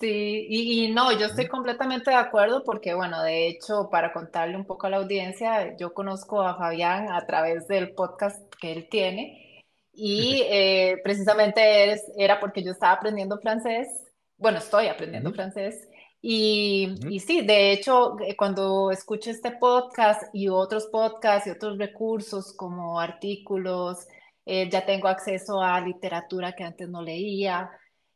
Sí, 0.00 0.46
y, 0.50 0.90
no, 0.90 1.16
yo 1.16 1.26
estoy 1.26 1.46
completamente 1.46 2.10
de 2.10 2.16
acuerdo 2.16 2.64
porque, 2.64 2.94
bueno, 2.94 3.22
de 3.22 3.46
hecho, 3.46 3.88
para 3.92 4.12
contarle 4.12 4.56
un 4.56 4.66
poco 4.66 4.88
a 4.88 4.90
la 4.90 4.96
audiencia, 4.96 5.76
yo 5.76 5.94
conozco 5.94 6.42
a 6.42 6.58
Fabián 6.58 7.08
a 7.12 7.24
través 7.26 7.68
del 7.68 7.92
podcast 7.92 8.42
que 8.60 8.72
él 8.72 8.88
tiene 8.90 9.51
y 9.92 10.42
eh, 10.46 11.00
precisamente 11.04 12.00
era 12.16 12.40
porque 12.40 12.62
yo 12.62 12.72
estaba 12.72 12.94
aprendiendo 12.94 13.38
francés, 13.38 13.88
bueno, 14.36 14.58
estoy 14.58 14.88
aprendiendo 14.88 15.32
francés 15.32 15.88
y, 16.24 16.94
y, 17.08 17.18
sí, 17.18 17.42
de 17.42 17.72
hecho, 17.72 18.16
eh, 18.20 18.36
cuando 18.36 18.92
escucho 18.92 19.30
este 19.30 19.50
podcast 19.50 20.22
y 20.32 20.48
otros 20.48 20.86
podcasts 20.86 21.48
y 21.48 21.50
otros 21.50 21.78
recursos 21.78 22.52
como 22.54 23.00
artículos, 23.00 24.06
eh, 24.46 24.68
ya 24.70 24.86
tengo 24.86 25.08
acceso 25.08 25.60
a 25.60 25.80
literatura 25.80 26.52
que 26.52 26.62
antes 26.62 26.88
no 26.88 27.02
leía 27.02 27.70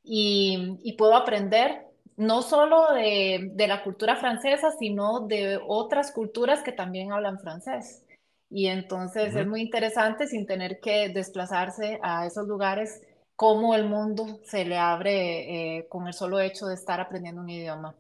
y, 0.05 0.79
y 0.85 0.93
puedo 0.95 1.17
aprender 1.17 1.83
no 2.17 2.43
solo 2.43 2.93
de, 2.95 3.51
de, 3.53 3.67
la 3.67 3.83
cultura 3.83 4.17
francesa, 4.17 4.71
sino 4.79 5.27
de 5.27 5.61
otras 5.67 6.13
culturas 6.13 6.63
que 6.63 6.73
también 6.73 7.13
hablan 7.13 7.41
francés. 7.41 8.06
Y 8.49 8.69
entonces 8.69 9.35
es 9.35 9.47
muy 9.47 9.61
interesante 9.61 10.27
sin 10.27 10.47
tener 10.47 10.79
que 10.81 11.09
desplazarse 11.09 11.99
a 12.03 12.27
esos 12.27 12.47
lugares, 12.47 13.03
cómo 13.35 13.75
el 13.75 13.87
mundo 13.87 14.41
se 14.45 14.65
le 14.65 14.79
abre 14.79 15.79
eh, 15.79 15.89
con 15.89 16.07
el 16.07 16.15
solo 16.15 16.41
hecho 16.41 16.67
de 16.67 16.75
estar 16.75 17.01
aprendiendo 17.01 17.41
un 17.41 17.51
idioma. 17.51 17.95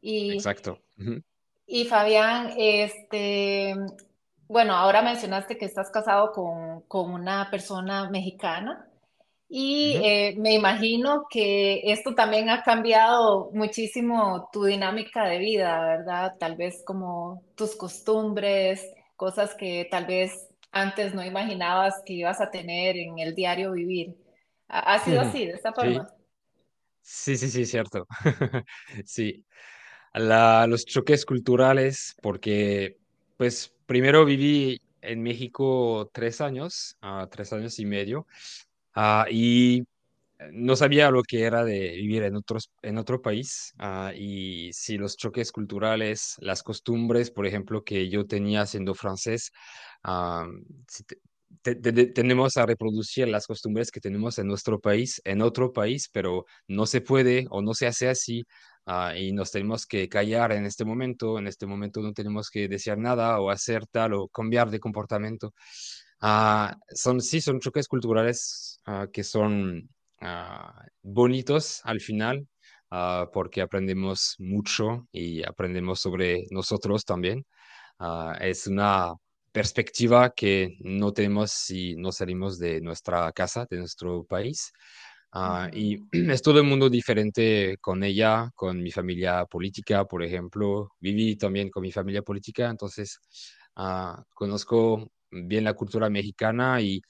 Y, 0.00 0.32
Exacto. 0.32 0.78
Y 1.66 1.84
Fabián, 1.86 2.54
este, 2.56 3.74
bueno, 4.46 4.74
ahora 4.74 5.02
mencionaste 5.02 5.58
que 5.58 5.66
estás 5.66 5.90
casado 5.90 6.32
con, 6.32 6.82
con 6.82 7.12
una 7.12 7.50
persona 7.50 8.08
mexicana 8.08 8.88
y 9.50 9.98
eh, 10.04 10.34
me 10.36 10.52
imagino 10.52 11.26
que 11.30 11.80
esto 11.90 12.14
también 12.14 12.50
ha 12.50 12.62
cambiado 12.62 13.50
muchísimo 13.54 14.50
tu 14.52 14.64
dinámica 14.64 15.24
de 15.24 15.38
vida, 15.38 15.80
¿verdad? 15.80 16.34
Tal 16.38 16.56
vez 16.56 16.82
como 16.84 17.42
tus 17.54 17.74
costumbres, 17.74 18.86
cosas 19.18 19.54
que 19.54 19.86
tal 19.90 20.06
vez 20.06 20.48
antes 20.70 21.12
no 21.12 21.24
imaginabas 21.24 22.02
que 22.06 22.14
ibas 22.14 22.40
a 22.40 22.50
tener 22.50 22.96
en 22.96 23.18
el 23.18 23.34
diario 23.34 23.72
vivir. 23.72 24.16
¿Ha, 24.68 24.98
sido 25.00 25.22
así, 25.22 25.46
de 25.46 25.52
esta 25.52 25.72
forma? 25.72 26.08
Sí, 27.02 27.36
sí, 27.36 27.48
sí, 27.48 27.66
cierto. 27.66 28.06
sí. 29.04 29.44
La, 30.14 30.66
los 30.66 30.84
choques 30.84 31.24
culturales, 31.24 32.16
porque 32.22 32.98
pues 33.36 33.74
primero 33.86 34.24
viví 34.24 34.80
en 35.00 35.22
México 35.22 36.10
tres 36.12 36.40
años, 36.40 36.96
uh, 37.02 37.26
tres 37.26 37.52
años 37.52 37.78
y 37.78 37.86
medio, 37.86 38.26
uh, 38.94 39.24
y 39.30 39.84
no 40.52 40.76
sabía 40.76 41.10
lo 41.10 41.22
que 41.22 41.42
era 41.42 41.64
de 41.64 41.90
vivir 41.96 42.22
en, 42.22 42.36
otros, 42.36 42.70
en 42.82 42.98
otro 42.98 43.20
país 43.20 43.74
uh, 43.80 44.12
y 44.14 44.72
si 44.72 44.96
los 44.96 45.16
choques 45.16 45.52
culturales, 45.52 46.36
las 46.40 46.62
costumbres, 46.62 47.30
por 47.30 47.46
ejemplo, 47.46 47.82
que 47.84 48.08
yo 48.08 48.26
tenía 48.26 48.64
siendo 48.66 48.94
francés, 48.94 49.50
te, 51.62 51.74
tenemos 52.08 52.56
a 52.56 52.66
reproducir 52.66 53.28
las 53.28 53.46
costumbres 53.46 53.90
que 53.90 54.00
tenemos 54.00 54.38
en 54.38 54.46
nuestro 54.46 54.78
país, 54.80 55.20
en 55.24 55.42
otro 55.42 55.72
país, 55.72 56.08
pero 56.12 56.44
no 56.68 56.86
se 56.86 57.00
puede 57.00 57.46
o 57.50 57.62
no 57.62 57.74
se 57.74 57.86
hace 57.86 58.08
así 58.08 58.44
uh, 58.86 59.16
y 59.16 59.32
nos 59.32 59.50
tenemos 59.50 59.86
que 59.86 60.08
callar 60.08 60.52
en 60.52 60.66
este 60.66 60.84
momento, 60.84 61.38
en 61.38 61.48
este 61.48 61.66
momento 61.66 62.00
no 62.00 62.12
tenemos 62.12 62.50
que 62.50 62.68
decir 62.68 62.96
nada 62.98 63.40
o 63.40 63.50
hacer 63.50 63.86
tal 63.86 64.14
o 64.14 64.28
cambiar 64.28 64.70
de 64.70 64.80
comportamiento. 64.80 65.52
Son, 66.94 67.20
sí, 67.20 67.40
son 67.40 67.60
choques 67.60 67.86
culturales 67.88 68.80
que 69.12 69.22
son 69.22 69.88
bonitos 71.02 71.80
al 71.84 72.00
final, 72.00 72.46
porque 73.32 73.60
aprendemos 73.62 74.34
mucho 74.38 75.06
y 75.12 75.42
aprendemos 75.44 76.00
sobre 76.00 76.46
nosotros 76.50 77.04
también. 77.04 77.44
es 78.40 78.66
una 78.66 79.14
perspectiva 79.52 80.30
que 80.30 80.76
no 80.80 81.12
tenemos 81.12 81.50
si 81.52 81.96
no 81.96 82.12
salimos 82.12 82.58
de 82.58 82.80
nuestra 82.80 83.32
casa, 83.32 83.66
de 83.70 83.78
nuestro 83.78 84.24
país. 84.24 84.72
Uh, 85.32 85.68
y 85.72 85.98
es 86.32 86.42
todo 86.42 86.58
el 86.58 86.64
mundo 86.64 86.88
diferente 86.88 87.76
con 87.80 88.02
ella, 88.02 88.50
con 88.54 88.82
mi 88.82 88.90
familia 88.90 89.44
política, 89.46 90.04
por 90.04 90.22
ejemplo. 90.22 90.92
Viví 91.00 91.36
también 91.36 91.70
con 91.70 91.82
mi 91.82 91.92
familia 91.92 92.22
política, 92.22 92.68
entonces 92.70 93.20
uh, 93.76 94.22
conozco 94.34 95.10
bien 95.30 95.64
la 95.64 95.74
cultura 95.74 96.08
mexicana 96.08 96.80
y 96.80 97.02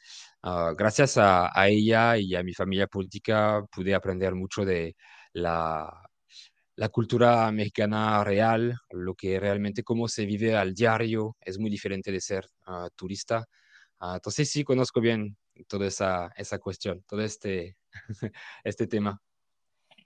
uh, 0.42 0.74
gracias 0.76 1.16
a, 1.18 1.50
ella 1.68 2.16
y 2.18 2.34
a 2.34 2.42
mi 2.42 2.54
familia 2.54 2.86
política 2.86 3.62
pude 3.70 3.94
aprender 3.94 4.34
mucho 4.34 4.64
de 4.64 4.96
la, 5.32 5.92
cultura 6.92 7.50
mexicana 7.52 8.22
real, 8.24 8.78
lo 8.90 9.14
que 9.14 9.40
realmente 9.40 9.82
cómo 9.82 10.08
se 10.08 10.26
vive 10.26 10.56
al 10.56 10.74
diario, 10.74 11.36
es 11.40 11.58
muy 11.58 11.70
diferente 11.70 12.12
de 12.12 12.20
ser 12.20 12.46
uh, 12.66 12.88
turista. 12.96 13.44
Uh, 14.00 14.14
entonces 14.14 14.50
sí 14.50 14.64
conozco 14.64 15.00
bien 15.00 15.36
toda 15.68 15.86
esa, 15.86 16.30
esa 16.36 16.58
cuestión, 16.58 17.02
todo 17.08 17.22
este, 17.22 17.76
este 18.64 18.86
tema. 18.86 19.20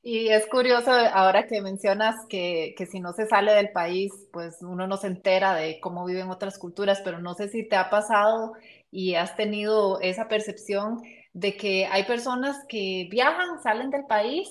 Y 0.04 0.28
es 0.28 0.46
curioso 0.48 0.90
ahora 0.90 1.46
que 1.46 1.60
mencionas 1.62 2.16
que, 2.28 2.74
que, 2.76 2.86
si 2.86 2.98
no 2.98 3.12
se 3.12 3.26
sale 3.26 3.52
del 3.52 3.70
país, 3.70 4.12
pues 4.32 4.60
uno 4.60 4.86
no 4.88 4.96
se 4.96 5.06
entera 5.06 5.54
de 5.54 5.78
cómo 5.80 6.04
viven 6.04 6.28
otras 6.28 6.58
culturas, 6.58 7.00
pero 7.04 7.20
no 7.20 7.34
sé 7.34 7.48
si 7.48 7.68
te 7.68 7.76
ha 7.76 7.88
pasado 7.88 8.54
y 8.90 9.14
has 9.14 9.36
tenido 9.36 10.00
esa 10.00 10.26
percepción 10.28 11.00
de 11.32 11.56
que 11.56 11.86
hay 11.86 12.04
personas 12.04 12.56
que 12.68 13.06
viajan, 13.10 13.62
salen 13.62 13.90
del 13.90 14.04
país 14.06 14.48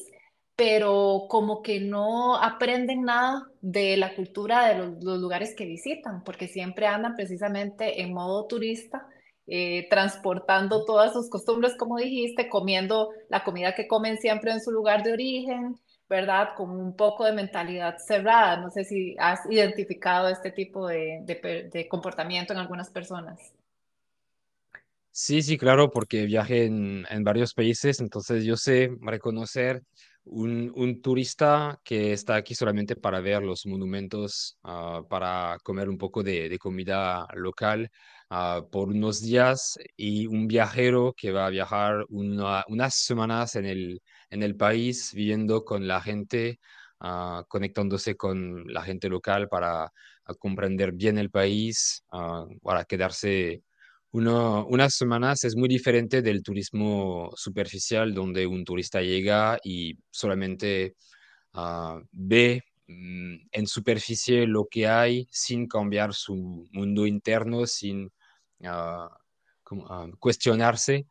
pero 0.61 1.25
como 1.27 1.63
que 1.63 1.79
no 1.79 2.35
aprenden 2.35 3.01
nada 3.01 3.47
de 3.61 3.97
la 3.97 4.13
cultura 4.13 4.67
de 4.67 4.77
los, 4.77 5.19
lugares 5.19 5.55
que 5.55 5.65
visitan, 5.65 6.23
porque 6.23 6.47
siempre 6.47 6.85
andan 6.85 7.15
precisamente 7.15 8.03
en 8.03 8.13
modo 8.13 8.45
turista 8.45 9.07
eh, 9.47 9.87
transportando 9.89 10.85
todas 10.85 11.13
sus 11.13 11.29
costumbres, 11.29 11.75
como 11.77 11.97
dijiste, 11.97 12.49
comiendo 12.49 13.09
la 13.29 13.43
comida 13.43 13.75
que 13.75 13.87
comen 13.87 14.17
siempre 14.17 14.51
en 14.51 14.61
su 14.61 14.71
lugar 14.71 15.03
de 15.03 15.13
origen, 15.13 15.79
¿verdad? 16.09 16.49
Con 16.55 16.71
un 16.71 16.95
poco 16.95 17.25
de 17.25 17.33
mentalidad 17.33 17.97
cerrada. 17.97 18.57
No 18.57 18.69
sé 18.69 18.83
si 18.85 19.15
has 19.19 19.39
identificado 19.49 20.29
este 20.29 20.51
tipo 20.51 20.87
de, 20.87 21.23
de 21.71 21.87
comportamiento 21.89 22.53
en 22.53 22.59
algunas 22.59 22.89
personas. 22.89 23.53
Sí, 25.13 25.41
sí, 25.41 25.57
claro, 25.57 25.91
porque 25.91 26.25
viajé 26.25 26.65
en, 26.65 27.05
en 27.09 27.23
varios 27.23 27.53
países, 27.53 27.99
entonces 27.99 28.45
yo 28.45 28.55
sé 28.55 28.91
reconocer 29.01 29.83
un, 30.23 30.71
un 30.75 31.01
turista 31.01 31.79
que 31.83 32.13
está 32.13 32.35
aquí 32.35 32.55
solamente 32.55 32.95
para 32.95 33.19
ver 33.19 33.43
los 33.43 33.65
monumentos, 33.65 34.57
ah, 34.63 35.01
para 35.09 35.57
comer 35.63 35.89
un 35.89 35.97
poco 35.97 36.23
de, 36.23 36.47
de 36.47 36.57
comida 36.57 37.27
local 37.33 37.91
ah, 38.31 38.63
por 38.71 38.89
unos 38.89 39.21
días 39.21 39.77
y 39.97 40.27
un 40.27 40.47
viajero 40.47 41.13
que 41.17 41.31
va 41.31 41.47
a 41.47 41.51
viajar 41.51 42.05
una- 42.09 42.63
unas 42.69 42.95
semanas 42.95 43.55
en 43.57 43.65
el, 43.65 44.01
en 44.31 44.43
el 44.43 44.55
país 44.57 45.13
viviendo 45.13 45.65
con 45.65 45.87
la 45.87 46.01
gente, 46.01 46.59
ah, 47.01 47.45
conectándose 47.49 48.15
con 48.17 48.65
la 48.73 48.83
gente 48.83 49.09
local 49.09 49.49
para 49.49 49.85
ah, 49.85 49.91
comprender 50.39 50.93
bien 50.93 51.17
el 51.17 51.29
país, 51.31 52.03
para 52.63 52.85
quedarse 52.85 53.63
uno- 54.11 54.65
unas 54.67 54.95
semanas. 54.95 55.43
Es 55.43 55.55
muy 55.55 55.67
diferente 55.69 56.21
del 56.21 56.43
turismo 56.43 57.31
superficial, 57.35 58.13
donde 58.13 58.47
un 58.47 58.63
turista 58.65 59.01
llega 59.01 59.57
y 59.63 59.95
solamente 60.11 60.95
ah, 61.53 62.01
ve 62.11 62.61
mm, 62.87 63.35
en 63.51 63.67
superficie 63.67 64.47
lo 64.47 64.67
que 64.69 64.87
hay 64.87 65.27
sin 65.31 65.67
cambiar 65.67 66.13
su 66.13 66.67
mundo 66.71 67.05
interno, 67.07 67.65
sin 67.67 68.11
ah, 68.65 69.09
cuestionarse, 70.19 71.07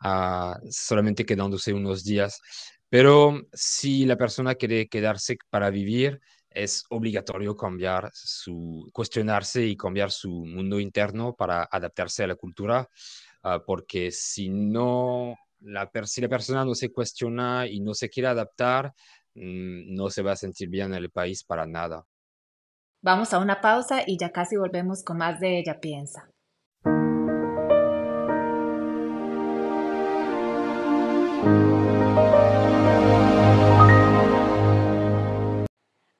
ah, 0.00 0.58
solamente 0.70 1.24
quedándose 1.24 1.72
unos 1.72 2.04
días. 2.04 2.40
Pero 2.88 3.42
si 3.52 4.04
la 4.06 4.16
persona 4.16 4.54
quiere 4.54 4.88
quedarse 4.88 5.36
para 5.50 5.70
vivir, 5.70 6.20
es 6.54 6.84
obligatorio 6.90 7.56
cambiar 7.56 8.10
su, 8.14 8.88
cuestionarse 8.92 9.66
y 9.66 9.76
cambiar 9.76 10.12
su 10.12 10.30
mundo 10.30 10.78
interno 10.78 11.34
para 11.34 11.64
adaptarse 11.64 12.22
a 12.22 12.28
la 12.28 12.36
cultura, 12.36 12.88
ah, 13.42 13.60
porque 13.66 14.10
si 14.10 14.48
no, 14.48 15.36
la, 15.60 15.90
si 16.04 16.20
la 16.20 16.28
persona 16.28 16.64
no 16.64 16.74
se 16.74 16.92
cuestiona 16.92 17.66
y 17.66 17.80
no 17.80 17.94
se 17.94 18.08
quiere 18.08 18.28
adaptar, 18.28 18.94
mm, 19.34 19.94
no 19.94 20.10
se 20.10 20.22
va 20.22 20.32
a 20.32 20.36
sentir 20.36 20.68
bien 20.68 20.94
en 20.94 21.02
el 21.02 21.10
país 21.10 21.42
para 21.42 21.66
nada. 21.66 22.06
Vamos 23.02 23.34
a 23.34 23.38
una 23.38 23.60
pausa 23.60 24.02
y 24.06 24.16
ya 24.16 24.30
casi 24.30 24.56
volvemos 24.56 25.02
con 25.02 25.18
más 25.18 25.38
de 25.40 25.58
Ella 25.58 25.78
Piensa. 25.78 26.30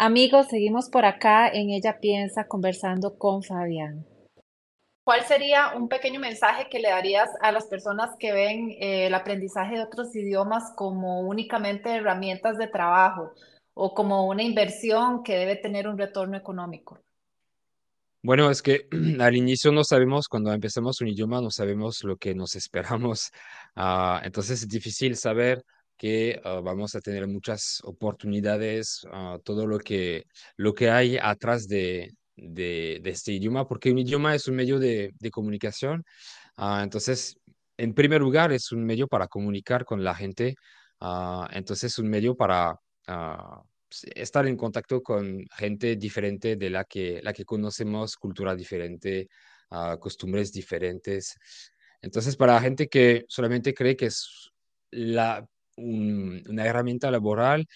Amigos, 0.07 0.49
seguimos 0.51 0.91
por 0.91 1.07
acá 1.07 1.49
en 1.49 1.71
Ella 1.71 1.99
Piensa 1.99 2.47
conversando 2.47 3.17
con 3.17 3.43
Fabián. 3.43 4.05
¿Cuál 5.03 5.25
sería 5.25 5.75
un 5.75 5.89
pequeño 5.89 6.21
mensaje 6.21 6.69
que 6.69 6.79
le 6.79 6.91
darías 6.91 7.31
a 7.41 7.51
las 7.53 7.65
personas 7.69 8.11
que 8.19 8.35
ven 8.35 8.73
eh, 8.73 9.07
el 9.07 9.15
aprendizaje 9.15 9.77
de 9.77 9.83
otros 9.83 10.15
idiomas 10.15 10.75
como 10.77 11.23
únicamente 11.23 11.89
herramientas 11.89 12.59
de 12.59 12.67
trabajo 12.67 13.33
o 13.73 13.95
como 13.95 14.27
una 14.27 14.43
inversión 14.43 15.23
que 15.23 15.39
debe 15.39 15.57
tener 15.57 15.89
un 15.89 15.97
retorno 15.97 16.37
económico? 16.37 17.01
Bueno, 18.23 18.51
es 18.51 18.61
que 18.61 18.87
al 19.21 19.37
inicio 19.37 19.73
no 19.73 19.85
sabemos, 19.85 20.29
cuando 20.29 20.53
empezamos 20.53 21.01
un 21.01 21.09
idioma, 21.09 21.41
no 21.41 21.51
sabemos 21.51 22.05
lo 22.05 22.19
que 22.19 22.35
nos 22.35 22.57
esperamos. 22.57 23.31
Ah, 23.75 24.21
entonces 24.23 24.61
es 24.61 24.69
difícil 24.69 25.17
saber 25.17 25.65
que 25.97 26.41
ah, 26.45 26.61
vamos 26.63 26.95
a 26.95 27.01
tener 27.01 27.27
muchas 27.27 27.81
oportunidades, 27.85 29.07
ah, 29.13 29.39
todo 29.45 29.67
lo 29.67 29.79
que, 29.79 30.25
lo 30.57 30.75
que 30.75 30.91
hay 30.91 31.19
atrás 31.21 31.67
de, 31.69 32.13
de, 32.37 33.01
de 33.03 33.11
este 33.11 33.33
idioma, 33.33 33.67
porque 33.67 33.91
un 33.91 33.99
idioma 33.99 34.35
es 34.35 34.49
un 34.49 34.57
medio 34.57 34.79
de, 34.79 35.13
de 35.19 35.31
comunicación. 35.31 36.05
Ah, 36.57 36.81
entonces, 36.85 37.37
en 37.77 37.95
primer 37.95 38.21
lugar, 38.21 38.53
es 38.53 38.73
un 38.73 38.85
medio 38.85 39.09
para 39.09 39.29
comunicar 39.29 39.85
con 39.85 40.03
la 40.05 40.15
gente. 40.15 40.55
Entonces, 41.51 41.93
es 41.93 41.99
un 41.99 42.09
medio 42.09 42.35
para... 42.35 42.79
estar 44.15 44.47
en 44.47 44.57
contacto 44.57 45.03
con 45.03 45.45
gente 45.57 45.97
diferente 45.97 46.57
de 46.57 46.71
la 46.71 46.85
que, 46.85 47.21
la 47.23 47.33
que 47.33 47.45
conocemos, 47.45 48.17
cultura 48.17 48.55
diferente, 48.55 49.29
costumbres 50.01 50.51
diferentes. 50.53 51.37
Entonces, 52.01 52.37
para 52.37 52.55
la 52.55 52.61
gente 52.61 52.89
que 52.89 53.25
solamente 53.29 53.73
cree 53.73 53.97
que 53.97 54.07
es 54.07 54.51
la, 54.91 55.47
un- 55.77 56.43
una 56.49 56.67
herramienta 56.67 57.11
laboral, 57.11 57.67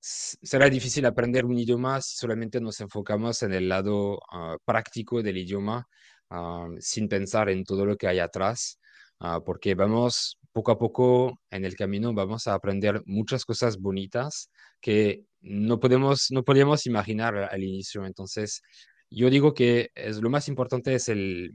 será 0.00 0.68
difícil 0.68 1.06
aprender 1.06 1.44
un 1.44 1.58
idioma 1.58 2.00
si 2.00 2.16
solamente 2.16 2.60
nos 2.60 2.80
enfocamos 2.80 3.42
en 3.42 3.54
el 3.54 3.68
lado 3.68 4.20
ah, 4.30 4.56
práctico 4.64 5.22
del 5.22 5.38
idioma, 5.38 5.86
ah, 6.30 6.68
sin 6.80 7.08
pensar 7.08 7.48
en 7.50 7.64
todo 7.64 7.86
lo 7.86 7.96
que 7.96 8.06
hay 8.08 8.18
atrás, 8.18 8.78
ah, 9.20 9.40
porque 9.44 9.74
vamos 9.74 10.38
poco 10.52 10.70
a 10.72 10.78
poco 10.78 11.38
en 11.50 11.64
el 11.64 11.74
camino, 11.76 12.12
vamos 12.14 12.46
a 12.46 12.54
aprender 12.54 13.02
muchas 13.06 13.44
cosas 13.44 13.78
bonitas 13.78 14.50
que 14.80 15.24
no 15.40 15.80
podemos, 15.80 16.28
no 16.30 16.44
podíamos 16.44 16.86
imaginar 16.86 17.36
al 17.36 17.62
inicio. 17.62 18.04
Entonces, 18.06 18.62
yo 19.10 19.30
digo 19.30 19.54
que 19.54 19.90
es, 19.94 20.18
lo 20.20 20.30
más 20.30 20.48
importante 20.48 20.94
es 20.94 21.08
el 21.08 21.54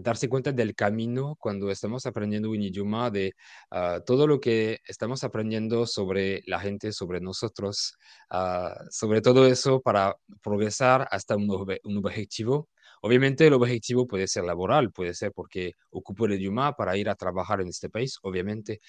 darse 0.00 0.28
cuenta 0.28 0.52
del 0.52 0.74
camino 0.74 1.36
cuando 1.38 1.70
estamos 1.70 2.06
aprendiendo 2.06 2.50
un 2.50 2.62
idioma, 2.62 3.10
de 3.10 3.34
ah, 3.70 4.00
todo 4.04 4.26
lo 4.26 4.40
que 4.40 4.78
estamos 4.86 5.24
aprendiendo 5.24 5.86
sobre 5.86 6.42
la 6.46 6.60
gente, 6.60 6.92
sobre 6.92 7.20
nosotros, 7.20 7.94
ah, 8.30 8.74
sobre 8.90 9.20
todo 9.20 9.46
eso 9.46 9.80
para 9.80 10.16
progresar 10.42 11.06
hasta 11.10 11.36
un, 11.36 11.48
obje- 11.48 11.80
un 11.84 11.98
objetivo. 11.98 12.68
Obviamente 13.02 13.46
el 13.46 13.52
objetivo 13.54 14.06
puede 14.06 14.26
ser 14.26 14.44
laboral, 14.44 14.90
puede 14.92 15.14
ser 15.14 15.32
porque 15.32 15.72
ocupo 15.90 16.26
el 16.26 16.32
idioma 16.32 16.72
para 16.74 16.96
ir 16.96 17.08
a 17.08 17.14
trabajar 17.14 17.60
en 17.60 17.68
este 17.68 17.88
país, 17.88 18.18
obviamente, 18.22 18.80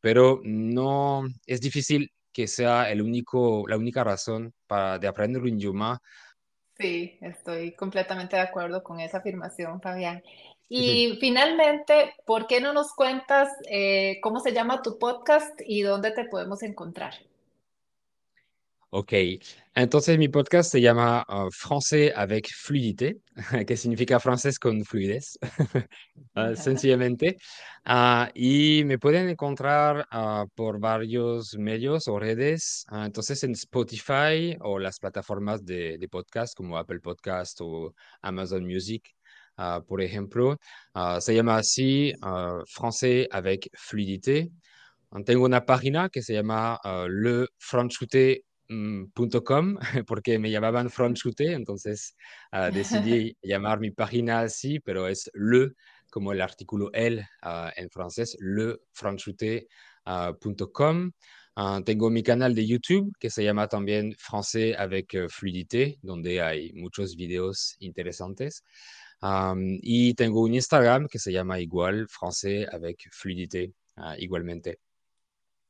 pero 0.00 0.40
no 0.44 1.24
es 1.46 1.60
difícil 1.60 2.10
que 2.32 2.46
sea 2.48 2.90
el 2.90 3.00
único, 3.02 3.64
la 3.68 3.76
única 3.76 4.04
razón 4.04 4.52
para, 4.66 4.98
de 4.98 5.06
aprender 5.08 5.42
un 5.42 5.48
idioma. 5.58 6.00
Sí, 6.76 7.18
estoy 7.20 7.72
completamente 7.76 8.34
de 8.36 8.42
acuerdo 8.42 8.82
con 8.82 8.98
esa 9.00 9.18
afirmación, 9.18 9.80
Fabián. 9.80 10.22
Y 10.68 11.18
finalmente, 11.20 12.14
¿por 12.26 12.46
qué 12.46 12.60
no 12.60 12.72
nos 12.72 12.94
cuentas 12.94 13.50
eh, 13.70 14.18
cómo 14.22 14.40
se 14.40 14.52
llama 14.52 14.82
tu 14.82 14.98
podcast 14.98 15.60
y 15.64 15.82
dónde 15.82 16.10
te 16.10 16.24
podemos 16.24 16.62
encontrar? 16.62 17.14
Ok, 18.96 19.12
entonces 19.74 20.16
mi 20.18 20.28
podcast 20.28 20.70
se 20.70 20.80
llama 20.80 21.26
uh, 21.28 21.50
Français 21.50 22.12
avec 22.14 22.46
fluidité, 22.54 23.16
que 23.66 23.76
significa 23.76 24.20
francés 24.20 24.56
con 24.56 24.84
fluidez, 24.84 25.36
uh, 26.36 26.54
sencillamente. 26.54 27.36
Ah, 27.84 28.30
y 28.34 28.84
me 28.84 29.00
pueden 29.00 29.28
encontrar 29.28 30.06
ah, 30.12 30.46
por 30.54 30.78
varios 30.78 31.58
medios 31.58 32.06
o 32.06 32.20
redes, 32.20 32.86
Ah, 32.88 33.04
entonces 33.04 33.42
en 33.42 33.50
Spotify 33.52 34.56
o 34.60 34.78
las 34.78 35.00
plataformas 35.00 35.64
de, 35.64 35.98
de 35.98 36.08
podcast 36.08 36.54
como 36.56 36.78
Apple 36.78 37.00
Podcast 37.00 37.60
o 37.62 37.96
Amazon 38.22 38.64
Music, 38.64 39.12
ah, 39.56 39.82
por 39.86 40.02
ejemplo. 40.02 40.58
Ah, 40.94 41.20
se 41.20 41.34
llama 41.34 41.56
así 41.56 42.12
ah, 42.22 42.62
Français 42.66 43.28
avec 43.30 43.70
fluidité. 43.74 44.50
Tengo 45.24 45.44
una 45.44 45.64
página 45.64 46.08
que 46.08 46.22
se 46.22 46.34
llama 46.34 46.80
uh, 46.84 47.06
lefranchute.com 47.06 49.78
porque 50.08 50.40
me 50.40 50.50
llamaban 50.50 50.90
Franchute, 50.90 51.52
entonces 51.52 52.16
uh, 52.52 52.72
decidí 52.74 53.36
llamar 53.42 53.78
mi 53.78 53.92
página 53.92 54.40
así, 54.40 54.80
pero 54.80 55.06
es 55.06 55.30
le 55.34 55.70
como 56.10 56.32
el 56.32 56.40
artículo 56.40 56.90
el 56.92 57.20
uh, 57.42 57.70
en 57.76 57.90
francés, 57.90 58.36
lefranchute.com. 58.40 61.12
Uh, 61.56 61.80
tengo 61.84 62.10
mi 62.10 62.24
canal 62.24 62.52
de 62.54 62.66
YouTube 62.66 63.12
que 63.18 63.30
se 63.30 63.44
llama 63.44 63.68
también 63.68 64.12
Français 64.14 64.74
avec 64.76 65.14
uh, 65.14 65.28
fluidité, 65.28 65.98
donde 66.02 66.40
hay 66.40 66.72
muchos 66.72 67.14
videos 67.14 67.76
interesantes. 67.78 68.64
Um, 69.24 69.78
y 69.82 70.14
tengo 70.14 70.42
un 70.42 70.54
Instagram 70.54 71.08
que 71.08 71.18
se 71.18 71.32
llama 71.32 71.58
igual 71.58 72.06
Français 72.08 72.66
avec 72.70 73.08
fluidité, 73.10 73.72
uh, 73.96 74.14
igualmente. 74.18 74.80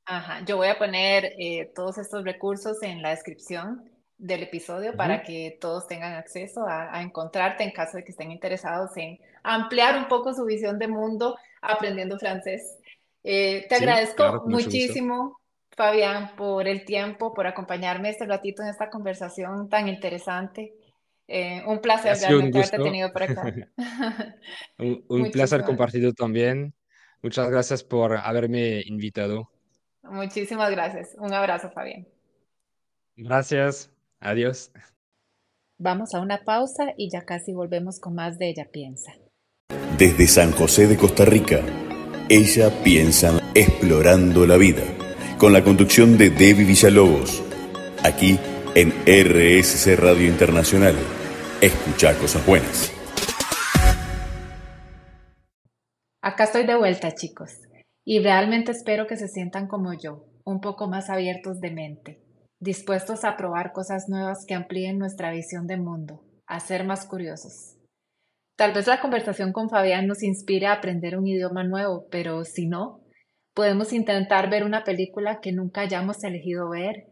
Ajá, 0.06 0.44
yo 0.44 0.56
voy 0.58 0.68
a 0.68 0.78
poner 0.78 1.32
eh, 1.38 1.72
todos 1.74 1.96
estos 1.98 2.24
recursos 2.24 2.82
en 2.82 3.00
la 3.02 3.10
descripción 3.10 3.90
del 4.18 4.42
episodio 4.42 4.94
para 4.96 5.16
Ujú. 5.16 5.24
que 5.26 5.58
todos 5.60 5.86
tengan 5.86 6.14
acceso 6.14 6.66
a, 6.66 6.94
a 6.96 7.02
encontrarte 7.02 7.64
en 7.64 7.70
caso 7.72 7.96
de 7.96 8.04
que 8.04 8.10
estén 8.12 8.30
interesados 8.30 8.96
en 8.96 9.18
ampliar 9.42 9.96
un 9.98 10.08
poco 10.08 10.34
su 10.34 10.44
visión 10.44 10.78
de 10.78 10.88
mundo 10.88 11.36
aprendiendo 11.62 12.18
francés. 12.18 12.78
Eh, 13.22 13.66
te 13.68 13.76
Sí, 13.78 13.86
claro, 14.14 14.42
agradezco 14.44 14.44
gusto. 14.44 14.48
muchísimo, 14.50 15.40
Fabián, 15.76 16.36
por 16.36 16.68
el 16.68 16.84
tiempo, 16.84 17.32
por 17.34 17.46
acompañarme 17.46 18.10
este 18.10 18.26
ratito 18.26 18.62
en 18.62 18.68
esta 18.68 18.90
conversación 18.90 19.68
tan 19.70 19.88
interesante. 19.88 20.74
Eh, 21.26 21.62
un 21.66 21.80
placer 21.80 22.16
realmente 22.18 22.58
haberte 22.58 22.78
tenido 22.78 23.12
por 23.12 23.22
acá. 23.22 23.68
un, 24.78 25.04
un 25.08 25.30
placer 25.30 25.62
compartido 25.64 26.12
también. 26.12 26.74
Muchas 27.22 27.48
gracias 27.48 27.82
por 27.82 28.16
haberme 28.16 28.82
invitado. 28.84 29.50
Muchísimas 30.02 30.70
gracias. 30.70 31.16
Un 31.18 31.32
abrazo, 31.32 31.70
Fabián. 31.70 32.06
Gracias. 33.16 33.90
Adiós. 34.20 34.70
Vamos 35.78 36.14
a 36.14 36.20
una 36.20 36.44
pausa 36.44 36.94
y 36.96 37.10
ya 37.10 37.22
casi 37.24 37.52
volvemos 37.52 37.98
con 37.98 38.14
más 38.14 38.38
de 38.38 38.50
Ella 38.50 38.68
Piensa. 38.70 39.12
Desde 39.98 40.26
San 40.26 40.52
José 40.52 40.86
de 40.86 40.96
Costa 40.96 41.24
Rica, 41.24 41.60
Ella 42.28 42.70
Piensa 42.82 43.40
Explorando 43.54 44.46
la 44.46 44.56
Vida, 44.56 44.82
con 45.38 45.52
la 45.52 45.64
conducción 45.64 46.16
de 46.16 46.30
Debbie 46.30 46.64
Villalobos, 46.64 47.42
aquí 48.02 48.38
en 48.74 48.90
RSC 49.06 49.96
Radio 49.96 50.26
Internacional. 50.26 50.94
Escucha 51.60 52.18
cosas 52.18 52.44
buenas. 52.46 52.92
Acá 56.22 56.44
estoy 56.44 56.66
de 56.66 56.76
vuelta, 56.76 57.12
chicos, 57.12 57.50
y 58.04 58.20
realmente 58.20 58.72
espero 58.72 59.06
que 59.06 59.16
se 59.16 59.28
sientan 59.28 59.68
como 59.68 59.92
yo, 59.92 60.26
un 60.44 60.60
poco 60.60 60.88
más 60.88 61.10
abiertos 61.10 61.60
de 61.60 61.70
mente 61.70 62.24
dispuestos 62.64 63.24
a 63.24 63.36
probar 63.36 63.72
cosas 63.72 64.08
nuevas 64.08 64.46
que 64.46 64.54
amplíen 64.54 64.98
nuestra 64.98 65.30
visión 65.30 65.66
de 65.66 65.76
mundo, 65.76 66.24
a 66.46 66.60
ser 66.60 66.84
más 66.84 67.06
curiosos. 67.06 67.76
Tal 68.56 68.72
vez 68.72 68.86
la 68.86 69.00
conversación 69.00 69.52
con 69.52 69.68
Fabián 69.68 70.06
nos 70.06 70.22
inspire 70.22 70.66
a 70.66 70.72
aprender 70.72 71.18
un 71.18 71.26
idioma 71.26 71.62
nuevo, 71.62 72.06
pero 72.10 72.44
si 72.44 72.66
no, 72.66 73.02
podemos 73.52 73.92
intentar 73.92 74.48
ver 74.48 74.64
una 74.64 74.82
película 74.82 75.40
que 75.40 75.52
nunca 75.52 75.82
hayamos 75.82 76.24
elegido 76.24 76.70
ver, 76.70 77.06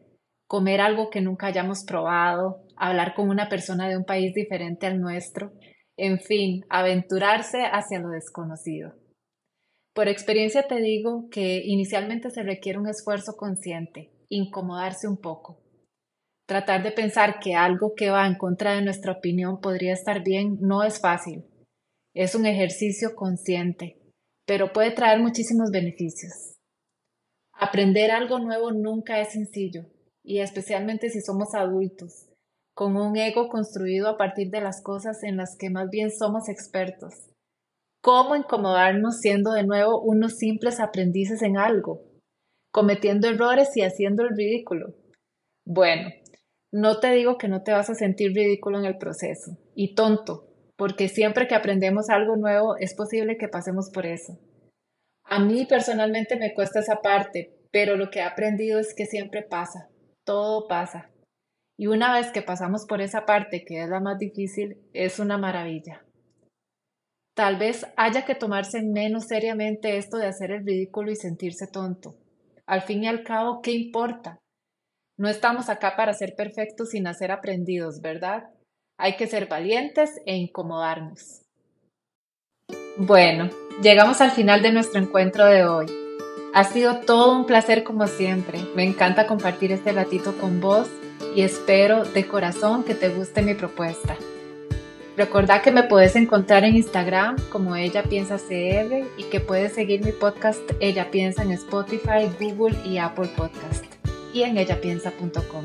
comer 0.52 0.82
algo 0.82 1.08
que 1.08 1.22
nunca 1.22 1.46
hayamos 1.46 1.82
probado, 1.82 2.66
hablar 2.76 3.14
con 3.14 3.30
una 3.30 3.48
persona 3.48 3.88
de 3.88 3.96
un 3.96 4.04
país 4.04 4.34
diferente 4.34 4.86
al 4.86 5.00
nuestro, 5.00 5.54
en 5.96 6.20
fin, 6.20 6.66
aventurarse 6.68 7.62
hacia 7.62 8.00
lo 8.00 8.10
desconocido. 8.10 8.92
Por 9.94 10.08
experiencia 10.08 10.68
te 10.68 10.78
digo 10.82 11.30
que 11.30 11.62
inicialmente 11.64 12.28
se 12.28 12.42
requiere 12.42 12.78
un 12.78 12.86
esfuerzo 12.86 13.32
consciente, 13.34 14.12
incomodarse 14.28 15.08
un 15.08 15.16
poco. 15.16 15.58
Tratar 16.46 16.82
de 16.82 16.92
pensar 16.92 17.38
que 17.40 17.54
algo 17.54 17.94
que 17.96 18.10
va 18.10 18.26
en 18.26 18.34
contra 18.34 18.74
de 18.74 18.82
nuestra 18.82 19.12
opinión 19.12 19.58
podría 19.58 19.94
estar 19.94 20.22
bien 20.22 20.58
no 20.60 20.82
es 20.82 21.00
fácil. 21.00 21.46
Es 22.12 22.34
un 22.34 22.44
ejercicio 22.44 23.14
consciente, 23.14 24.02
pero 24.44 24.74
puede 24.74 24.90
traer 24.90 25.18
muchísimos 25.18 25.70
beneficios. 25.70 26.58
Aprender 27.54 28.10
algo 28.10 28.38
nuevo 28.38 28.70
nunca 28.70 29.18
es 29.18 29.32
sencillo, 29.32 29.86
y 30.24 30.40
especialmente 30.40 31.10
si 31.10 31.20
somos 31.20 31.54
adultos, 31.54 32.28
con 32.74 32.96
un 32.96 33.16
ego 33.16 33.48
construido 33.48 34.08
a 34.08 34.16
partir 34.16 34.50
de 34.50 34.60
las 34.60 34.82
cosas 34.82 35.22
en 35.22 35.36
las 35.36 35.56
que 35.58 35.70
más 35.70 35.88
bien 35.90 36.10
somos 36.10 36.48
expertos. 36.48 37.14
¿Cómo 38.02 38.34
incomodarnos 38.34 39.18
siendo 39.18 39.52
de 39.52 39.64
nuevo 39.64 40.00
unos 40.00 40.36
simples 40.36 40.80
aprendices 40.80 41.42
en 41.42 41.56
algo? 41.56 42.12
cometiendo 42.72 43.28
errores 43.28 43.76
y 43.76 43.82
haciendo 43.82 44.24
el 44.24 44.34
ridículo. 44.34 44.94
Bueno, 45.64 46.10
no 46.72 46.98
te 46.98 47.12
digo 47.12 47.36
que 47.36 47.46
no 47.46 47.62
te 47.62 47.72
vas 47.72 47.90
a 47.90 47.94
sentir 47.94 48.32
ridículo 48.32 48.78
en 48.80 48.86
el 48.86 48.96
proceso 48.96 49.58
y 49.76 49.94
tonto, 49.94 50.48
porque 50.76 51.08
siempre 51.08 51.46
que 51.46 51.54
aprendemos 51.54 52.08
algo 52.08 52.34
nuevo 52.36 52.76
es 52.78 52.94
posible 52.94 53.36
que 53.36 53.48
pasemos 53.48 53.90
por 53.90 54.06
eso. 54.06 54.40
A 55.24 55.38
mí 55.38 55.66
personalmente 55.66 56.36
me 56.36 56.54
cuesta 56.54 56.80
esa 56.80 56.96
parte, 57.02 57.54
pero 57.70 57.96
lo 57.96 58.10
que 58.10 58.18
he 58.18 58.22
aprendido 58.22 58.80
es 58.80 58.94
que 58.94 59.06
siempre 59.06 59.42
pasa, 59.42 59.88
todo 60.24 60.68
pasa. 60.68 61.10
Y 61.78 61.86
una 61.86 62.12
vez 62.14 62.30
que 62.30 62.42
pasamos 62.42 62.86
por 62.86 63.00
esa 63.00 63.24
parte, 63.24 63.64
que 63.64 63.82
es 63.82 63.88
la 63.88 64.00
más 64.00 64.18
difícil, 64.18 64.78
es 64.92 65.18
una 65.18 65.38
maravilla. 65.38 66.04
Tal 67.34 67.56
vez 67.56 67.86
haya 67.96 68.24
que 68.24 68.34
tomarse 68.34 68.82
menos 68.82 69.26
seriamente 69.26 69.96
esto 69.96 70.18
de 70.18 70.26
hacer 70.26 70.50
el 70.50 70.66
ridículo 70.66 71.10
y 71.10 71.16
sentirse 71.16 71.66
tonto. 71.66 72.14
Al 72.66 72.82
fin 72.82 73.04
y 73.04 73.08
al 73.08 73.24
cabo, 73.24 73.62
¿qué 73.62 73.72
importa? 73.72 74.38
No 75.18 75.28
estamos 75.28 75.68
acá 75.68 75.96
para 75.96 76.12
ser 76.12 76.34
perfectos 76.36 76.90
sin 76.90 77.12
ser 77.14 77.32
aprendidos, 77.32 78.00
¿verdad? 78.00 78.44
Hay 78.98 79.16
que 79.16 79.26
ser 79.26 79.46
valientes 79.46 80.20
e 80.26 80.36
incomodarnos. 80.36 81.42
Bueno, 82.98 83.48
llegamos 83.82 84.20
al 84.20 84.30
final 84.30 84.60
de 84.62 84.72
nuestro 84.72 85.00
encuentro 85.00 85.46
de 85.46 85.64
hoy. 85.64 86.01
Ha 86.54 86.64
sido 86.64 86.98
todo 86.98 87.32
un 87.32 87.46
placer 87.46 87.82
como 87.82 88.06
siempre. 88.06 88.60
Me 88.74 88.84
encanta 88.84 89.26
compartir 89.26 89.72
este 89.72 89.92
ratito 89.92 90.36
con 90.38 90.60
vos 90.60 90.88
y 91.34 91.42
espero 91.42 92.04
de 92.04 92.26
corazón 92.26 92.84
que 92.84 92.94
te 92.94 93.08
guste 93.08 93.40
mi 93.42 93.54
propuesta. 93.54 94.16
Recordá 95.16 95.62
que 95.62 95.70
me 95.70 95.82
puedes 95.82 96.16
encontrar 96.16 96.64
en 96.64 96.76
Instagram 96.76 97.36
como 97.50 97.76
Ella 97.76 98.02
Piensa 98.02 98.38
y 98.50 99.24
que 99.24 99.40
puedes 99.40 99.72
seguir 99.72 100.04
mi 100.04 100.12
podcast 100.12 100.60
Ella 100.80 101.10
Piensa 101.10 101.42
en 101.42 101.52
Spotify, 101.52 102.30
Google 102.40 102.76
y 102.84 102.98
Apple 102.98 103.28
Podcast 103.36 103.84
y 104.32 104.42
en 104.42 104.56
ellapiensa.com. 104.56 105.64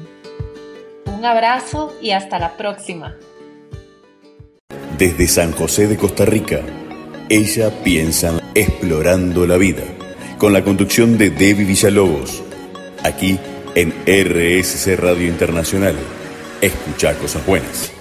Un 1.05 1.25
abrazo 1.25 1.93
y 2.01 2.11
hasta 2.11 2.39
la 2.39 2.57
próxima. 2.57 3.15
Desde 4.97 5.27
San 5.27 5.51
José 5.51 5.87
de 5.87 5.97
Costa 5.97 6.25
Rica, 6.25 6.61
Ella 7.29 7.71
Piensa 7.83 8.39
Explorando 8.53 9.45
la 9.45 9.57
Vida, 9.57 9.83
con 10.37 10.53
la 10.53 10.63
conducción 10.63 11.17
de 11.17 11.29
Debbie 11.29 11.65
Villalobos, 11.65 12.43
aquí 13.03 13.39
en 13.75 13.91
RSC 14.05 14.95
Radio 14.95 15.27
Internacional. 15.27 15.95
Escucha 16.61 17.13
cosas 17.15 17.45
buenas. 17.45 17.96